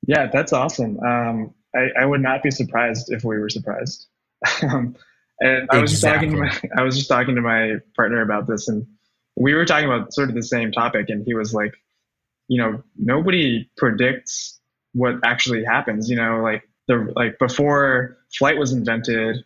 Yeah, 0.08 0.28
that's 0.34 0.54
awesome. 0.54 1.00
Um, 1.02 1.54
I, 1.76 1.90
I, 2.02 2.06
would 2.08 2.22
not 2.22 2.42
be 2.42 2.50
surprised 2.50 3.12
if 3.12 3.24
we 3.24 3.38
were 3.38 3.48
surprised. 3.48 4.08
um, 4.64 4.96
and 5.40 5.68
I 5.70 5.78
was 5.78 5.92
just 5.92 6.04
talking 6.04 6.32
to 6.32 6.38
my 6.38 6.62
I 6.76 6.82
was 6.82 6.98
just 6.98 7.10
talking 7.10 7.36
to 7.36 7.42
my 7.42 7.76
partner 7.96 8.24
about 8.24 8.48
this 8.48 8.68
and 8.68 8.88
we 9.36 9.54
were 9.54 9.66
talking 9.66 9.86
about 9.86 10.14
sort 10.14 10.30
of 10.30 10.36
the 10.36 10.42
same 10.42 10.72
topic 10.72 11.10
and 11.10 11.24
he 11.28 11.36
was 11.36 11.54
like, 11.54 11.76
you 12.48 12.60
know, 12.60 12.82
nobody 12.98 13.70
predicts 13.78 14.60
what 14.94 15.16
actually 15.24 15.64
happens. 15.64 16.10
You 16.10 16.16
know, 16.16 16.42
like 16.42 16.64
the 16.88 17.12
like 17.16 17.40
before 17.40 18.18
flight 18.38 18.58
was 18.58 18.72
invented, 18.72 19.44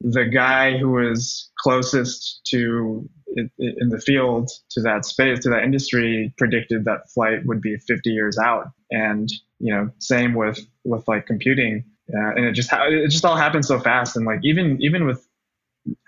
the 0.00 0.26
guy 0.26 0.76
who 0.76 0.90
was 0.90 1.50
closest 1.58 2.40
to 2.50 3.08
in 3.36 3.88
the 3.90 4.00
field 4.00 4.50
to 4.70 4.80
that 4.80 5.04
space 5.04 5.40
to 5.40 5.50
that 5.50 5.62
industry 5.62 6.32
predicted 6.38 6.84
that 6.84 7.10
flight 7.10 7.44
would 7.44 7.60
be 7.60 7.76
50 7.76 8.10
years 8.10 8.38
out. 8.38 8.70
And 8.90 9.28
you 9.58 9.74
know 9.74 9.90
same 9.98 10.34
with 10.34 10.58
with 10.84 11.06
like 11.08 11.26
computing. 11.26 11.84
Uh, 12.12 12.30
and 12.36 12.44
it 12.46 12.52
just 12.52 12.70
it 12.72 13.10
just 13.10 13.24
all 13.24 13.36
happened 13.36 13.64
so 13.64 13.78
fast. 13.78 14.16
And 14.16 14.24
like 14.24 14.40
even 14.42 14.80
even 14.80 15.06
with 15.06 15.26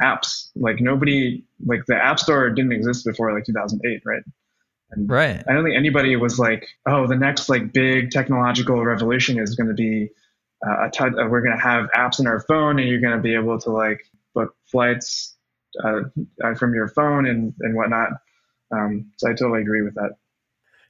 apps 0.02 0.50
like 0.56 0.80
nobody 0.80 1.42
like 1.64 1.86
the 1.86 1.96
app 1.96 2.18
store 2.18 2.50
didn't 2.50 2.72
exist 2.72 3.04
before 3.04 3.32
like 3.32 3.44
2008 3.44 4.02
right? 4.04 4.22
And 4.92 5.08
right. 5.08 5.42
I 5.48 5.52
don't 5.52 5.64
think 5.64 5.76
anybody 5.76 6.16
was 6.16 6.38
like, 6.38 6.66
oh, 6.86 7.06
the 7.06 7.16
next 7.16 7.48
like 7.48 7.72
big 7.72 8.10
technological 8.10 8.84
revolution 8.84 9.38
is 9.38 9.54
going 9.54 9.68
to 9.68 9.74
be 9.74 10.10
uh, 10.66 10.86
a 10.86 10.90
t- 10.90 11.04
uh, 11.04 11.28
we're 11.28 11.42
going 11.42 11.56
to 11.56 11.62
have 11.62 11.88
apps 11.96 12.20
in 12.20 12.26
our 12.26 12.40
phone 12.40 12.78
and 12.78 12.88
you're 12.88 13.00
going 13.00 13.16
to 13.16 13.22
be 13.22 13.34
able 13.34 13.58
to 13.58 13.70
like 13.70 14.00
book 14.34 14.54
flights 14.70 15.36
uh, 15.84 16.00
uh, 16.44 16.54
from 16.54 16.74
your 16.74 16.88
phone 16.88 17.26
and, 17.26 17.54
and 17.60 17.74
whatnot. 17.74 18.10
Um, 18.72 19.10
so 19.16 19.28
I 19.28 19.32
totally 19.32 19.62
agree 19.62 19.82
with 19.82 19.94
that. 19.94 20.10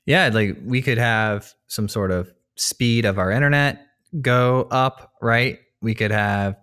Yeah. 0.06 0.28
Like 0.28 0.58
we 0.64 0.82
could 0.82 0.98
have 0.98 1.54
some 1.68 1.88
sort 1.88 2.10
of 2.10 2.32
speed 2.56 3.04
of 3.04 3.18
our 3.18 3.30
internet 3.30 3.86
go 4.20 4.66
up, 4.70 5.12
right? 5.22 5.58
We 5.80 5.94
could 5.94 6.10
have 6.10 6.56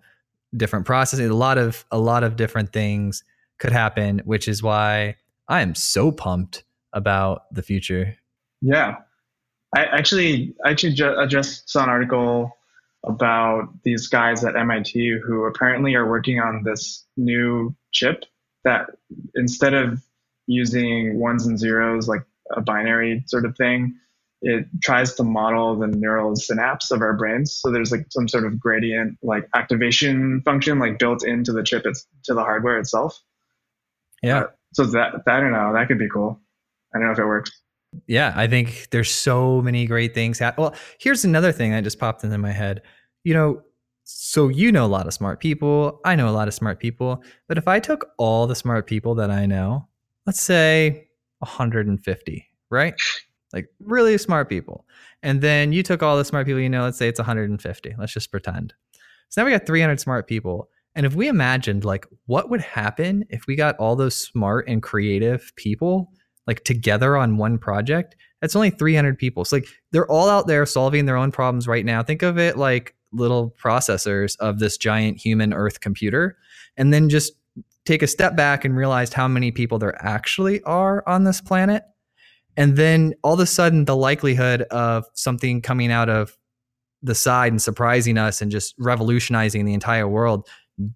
different 0.56 0.86
processing. 0.86 1.28
A 1.28 1.34
lot 1.34 1.58
of, 1.58 1.84
a 1.90 1.98
lot 1.98 2.24
of 2.24 2.36
different 2.36 2.72
things 2.72 3.24
could 3.58 3.72
happen, 3.72 4.20
which 4.24 4.48
is 4.48 4.62
why 4.62 5.16
I 5.48 5.62
am 5.62 5.74
so 5.74 6.12
pumped 6.12 6.62
about 6.92 7.52
the 7.52 7.62
future? 7.62 8.16
Yeah, 8.60 8.96
I 9.76 9.84
actually 9.84 10.54
actually 10.66 10.94
ju- 10.94 11.16
I 11.16 11.26
just 11.26 11.68
saw 11.68 11.82
an 11.82 11.88
article 11.88 12.50
about 13.06 13.68
these 13.84 14.08
guys 14.08 14.44
at 14.44 14.56
MIT 14.56 15.20
who 15.24 15.44
apparently 15.44 15.94
are 15.94 16.08
working 16.08 16.40
on 16.40 16.62
this 16.64 17.06
new 17.16 17.74
chip 17.92 18.24
that 18.64 18.90
instead 19.34 19.74
of 19.74 20.02
using 20.46 21.18
ones 21.18 21.46
and 21.46 21.58
zeros 21.58 22.08
like 22.08 22.22
a 22.54 22.60
binary 22.60 23.22
sort 23.26 23.44
of 23.44 23.56
thing, 23.56 23.94
it 24.40 24.66
tries 24.82 25.14
to 25.14 25.24
model 25.24 25.76
the 25.76 25.86
neural 25.86 26.36
synapse 26.36 26.90
of 26.90 27.00
our 27.00 27.14
brains. 27.14 27.54
So 27.54 27.70
there's 27.70 27.90
like 27.90 28.06
some 28.10 28.28
sort 28.28 28.44
of 28.44 28.58
gradient 28.58 29.18
like 29.22 29.48
activation 29.54 30.42
function 30.44 30.78
like 30.78 30.98
built 30.98 31.24
into 31.24 31.52
the 31.52 31.62
chip 31.62 31.86
it's 31.86 32.06
to 32.24 32.34
the 32.34 32.42
hardware 32.42 32.78
itself. 32.78 33.20
Yeah. 34.22 34.38
Uh, 34.38 34.46
so 34.74 34.84
that, 34.84 35.24
that 35.24 35.36
I 35.36 35.40
don't 35.40 35.52
know, 35.52 35.72
that 35.72 35.88
could 35.88 35.98
be 35.98 36.08
cool. 36.08 36.40
I 36.94 36.98
don't 36.98 37.06
know 37.06 37.12
if 37.12 37.18
it 37.18 37.24
works. 37.24 37.50
Yeah, 38.06 38.32
I 38.36 38.46
think 38.46 38.88
there's 38.90 39.10
so 39.14 39.62
many 39.62 39.86
great 39.86 40.14
things. 40.14 40.38
Ha- 40.38 40.54
well, 40.58 40.74
here's 41.00 41.24
another 41.24 41.52
thing 41.52 41.70
that 41.72 41.84
just 41.84 41.98
popped 41.98 42.24
into 42.24 42.38
my 42.38 42.52
head. 42.52 42.82
You 43.24 43.34
know, 43.34 43.62
so 44.04 44.48
you 44.48 44.72
know 44.72 44.84
a 44.84 44.88
lot 44.88 45.06
of 45.06 45.14
smart 45.14 45.40
people. 45.40 46.00
I 46.04 46.14
know 46.14 46.28
a 46.28 46.30
lot 46.32 46.48
of 46.48 46.54
smart 46.54 46.80
people. 46.80 47.22
But 47.46 47.58
if 47.58 47.66
I 47.68 47.80
took 47.80 48.10
all 48.18 48.46
the 48.46 48.54
smart 48.54 48.86
people 48.86 49.14
that 49.16 49.30
I 49.30 49.46
know, 49.46 49.88
let's 50.26 50.40
say 50.40 51.08
150, 51.38 52.46
right? 52.70 52.94
Like 53.52 53.68
really 53.80 54.18
smart 54.18 54.48
people. 54.48 54.86
And 55.22 55.40
then 55.40 55.72
you 55.72 55.82
took 55.82 56.02
all 56.02 56.16
the 56.16 56.24
smart 56.24 56.46
people 56.46 56.60
you 56.60 56.68
know, 56.68 56.84
let's 56.84 56.98
say 56.98 57.08
it's 57.08 57.18
150. 57.18 57.94
Let's 57.98 58.12
just 58.12 58.30
pretend. 58.30 58.74
So 59.30 59.40
now 59.40 59.46
we 59.46 59.52
got 59.52 59.66
300 59.66 60.00
smart 60.00 60.26
people. 60.26 60.68
And 60.94 61.06
if 61.06 61.14
we 61.14 61.28
imagined 61.28 61.84
like 61.84 62.06
what 62.26 62.50
would 62.50 62.60
happen 62.60 63.24
if 63.30 63.46
we 63.46 63.56
got 63.56 63.76
all 63.76 63.96
those 63.96 64.16
smart 64.16 64.68
and 64.68 64.82
creative 64.82 65.52
people 65.56 66.12
like 66.48 66.64
together 66.64 67.16
on 67.16 67.36
one 67.36 67.58
project, 67.58 68.16
that's 68.40 68.56
only 68.56 68.70
300 68.70 69.18
people. 69.18 69.44
So 69.44 69.56
like 69.56 69.68
they're 69.92 70.10
all 70.10 70.28
out 70.28 70.48
there 70.48 70.64
solving 70.66 71.04
their 71.04 71.16
own 71.16 71.30
problems 71.30 71.68
right 71.68 71.84
now. 71.84 72.02
Think 72.02 72.22
of 72.22 72.38
it 72.38 72.56
like 72.56 72.96
little 73.12 73.54
processors 73.62 74.36
of 74.38 74.58
this 74.58 74.78
giant 74.78 75.18
human 75.18 75.52
earth 75.52 75.80
computer 75.80 76.38
and 76.76 76.92
then 76.92 77.10
just 77.10 77.34
take 77.84 78.02
a 78.02 78.06
step 78.06 78.34
back 78.34 78.64
and 78.64 78.76
realize 78.76 79.12
how 79.12 79.28
many 79.28 79.50
people 79.50 79.78
there 79.78 79.94
actually 80.04 80.62
are 80.62 81.06
on 81.06 81.24
this 81.24 81.40
planet. 81.40 81.84
And 82.56 82.76
then 82.76 83.14
all 83.22 83.34
of 83.34 83.40
a 83.40 83.46
sudden 83.46 83.84
the 83.84 83.96
likelihood 83.96 84.62
of 84.62 85.04
something 85.12 85.60
coming 85.60 85.92
out 85.92 86.08
of 86.08 86.36
the 87.02 87.14
side 87.14 87.52
and 87.52 87.60
surprising 87.60 88.16
us 88.16 88.40
and 88.40 88.50
just 88.50 88.74
revolutionizing 88.78 89.66
the 89.66 89.74
entire 89.74 90.08
world 90.08 90.48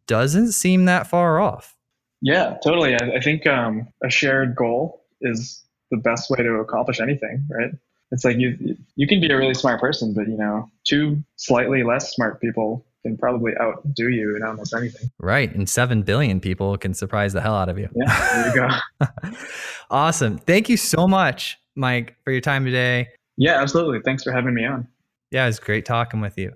doesn't 0.07 0.53
seem 0.53 0.87
that 0.87 1.07
far 1.07 1.41
off. 1.41 1.77
Yeah, 2.23 2.57
totally. 2.65 2.95
I, 2.95 3.17
I 3.17 3.21
think 3.21 3.47
um, 3.47 3.89
a 4.03 4.09
shared 4.09 4.57
goal 4.57 5.02
is 5.23 5.65
the 5.91 5.97
best 5.97 6.31
way 6.31 6.39
to 6.43 6.55
accomplish 6.55 7.01
anything, 7.01 7.47
right? 7.51 7.73
it's 8.13 8.25
like 8.25 8.37
you 8.37 8.77
you 8.95 9.09
can 9.09 9.21
be 9.21 9.31
a 9.31 9.37
really 9.37 9.55
smart 9.55 9.81
person, 9.81 10.13
but 10.15 10.29
you 10.29 10.37
know, 10.37 10.71
two 10.85 11.25
slightly 11.37 11.83
less 11.83 12.15
smart 12.15 12.41
people 12.41 12.87
can 13.03 13.17
probably 13.17 13.53
outdo 13.61 14.11
you 14.11 14.37
in 14.37 14.45
almost 14.45 14.73
anything. 14.75 15.11
Right. 15.19 15.53
And 15.53 15.69
7 15.69 16.03
billion 16.03 16.39
people 16.39 16.77
can 16.79 16.95
surprise 16.95 17.33
the 17.33 17.41
hell 17.41 17.55
out 17.55 17.69
of 17.69 17.77
you. 17.77 17.89
Yeah, 17.97 18.53
there 18.55 18.71
you 18.71 19.09
go. 19.09 19.31
awesome. 19.91 20.39
Thank 20.39 20.69
you 20.69 20.77
so 20.77 21.09
much, 21.09 21.59
Mike, 21.75 22.15
for 22.23 22.31
your 22.31 22.41
time 22.41 22.65
today. 22.65 23.09
Yeah, 23.37 23.61
absolutely. 23.61 24.03
Thanks 24.05 24.23
for 24.23 24.31
having 24.31 24.55
me 24.55 24.65
on. 24.67 24.87
Yeah, 25.33 25.45
it 25.45 25.49
was 25.49 25.59
great 25.59 25.85
talking 25.85 26.21
with 26.21 26.39
you. 26.39 26.53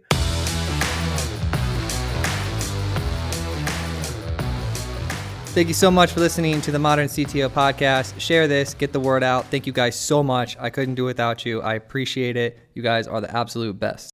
Thank 5.56 5.68
you 5.68 5.74
so 5.74 5.90
much 5.90 6.12
for 6.12 6.20
listening 6.20 6.60
to 6.60 6.70
the 6.70 6.78
Modern 6.78 7.08
CTO 7.08 7.48
podcast. 7.48 8.20
Share 8.20 8.46
this, 8.46 8.74
get 8.74 8.92
the 8.92 9.00
word 9.00 9.22
out. 9.22 9.46
Thank 9.46 9.66
you 9.66 9.72
guys 9.72 9.98
so 9.98 10.22
much. 10.22 10.54
I 10.60 10.68
couldn't 10.68 10.96
do 10.96 11.04
without 11.06 11.46
you. 11.46 11.62
I 11.62 11.76
appreciate 11.76 12.36
it. 12.36 12.58
You 12.74 12.82
guys 12.82 13.08
are 13.08 13.22
the 13.22 13.34
absolute 13.34 13.80
best. 13.80 14.12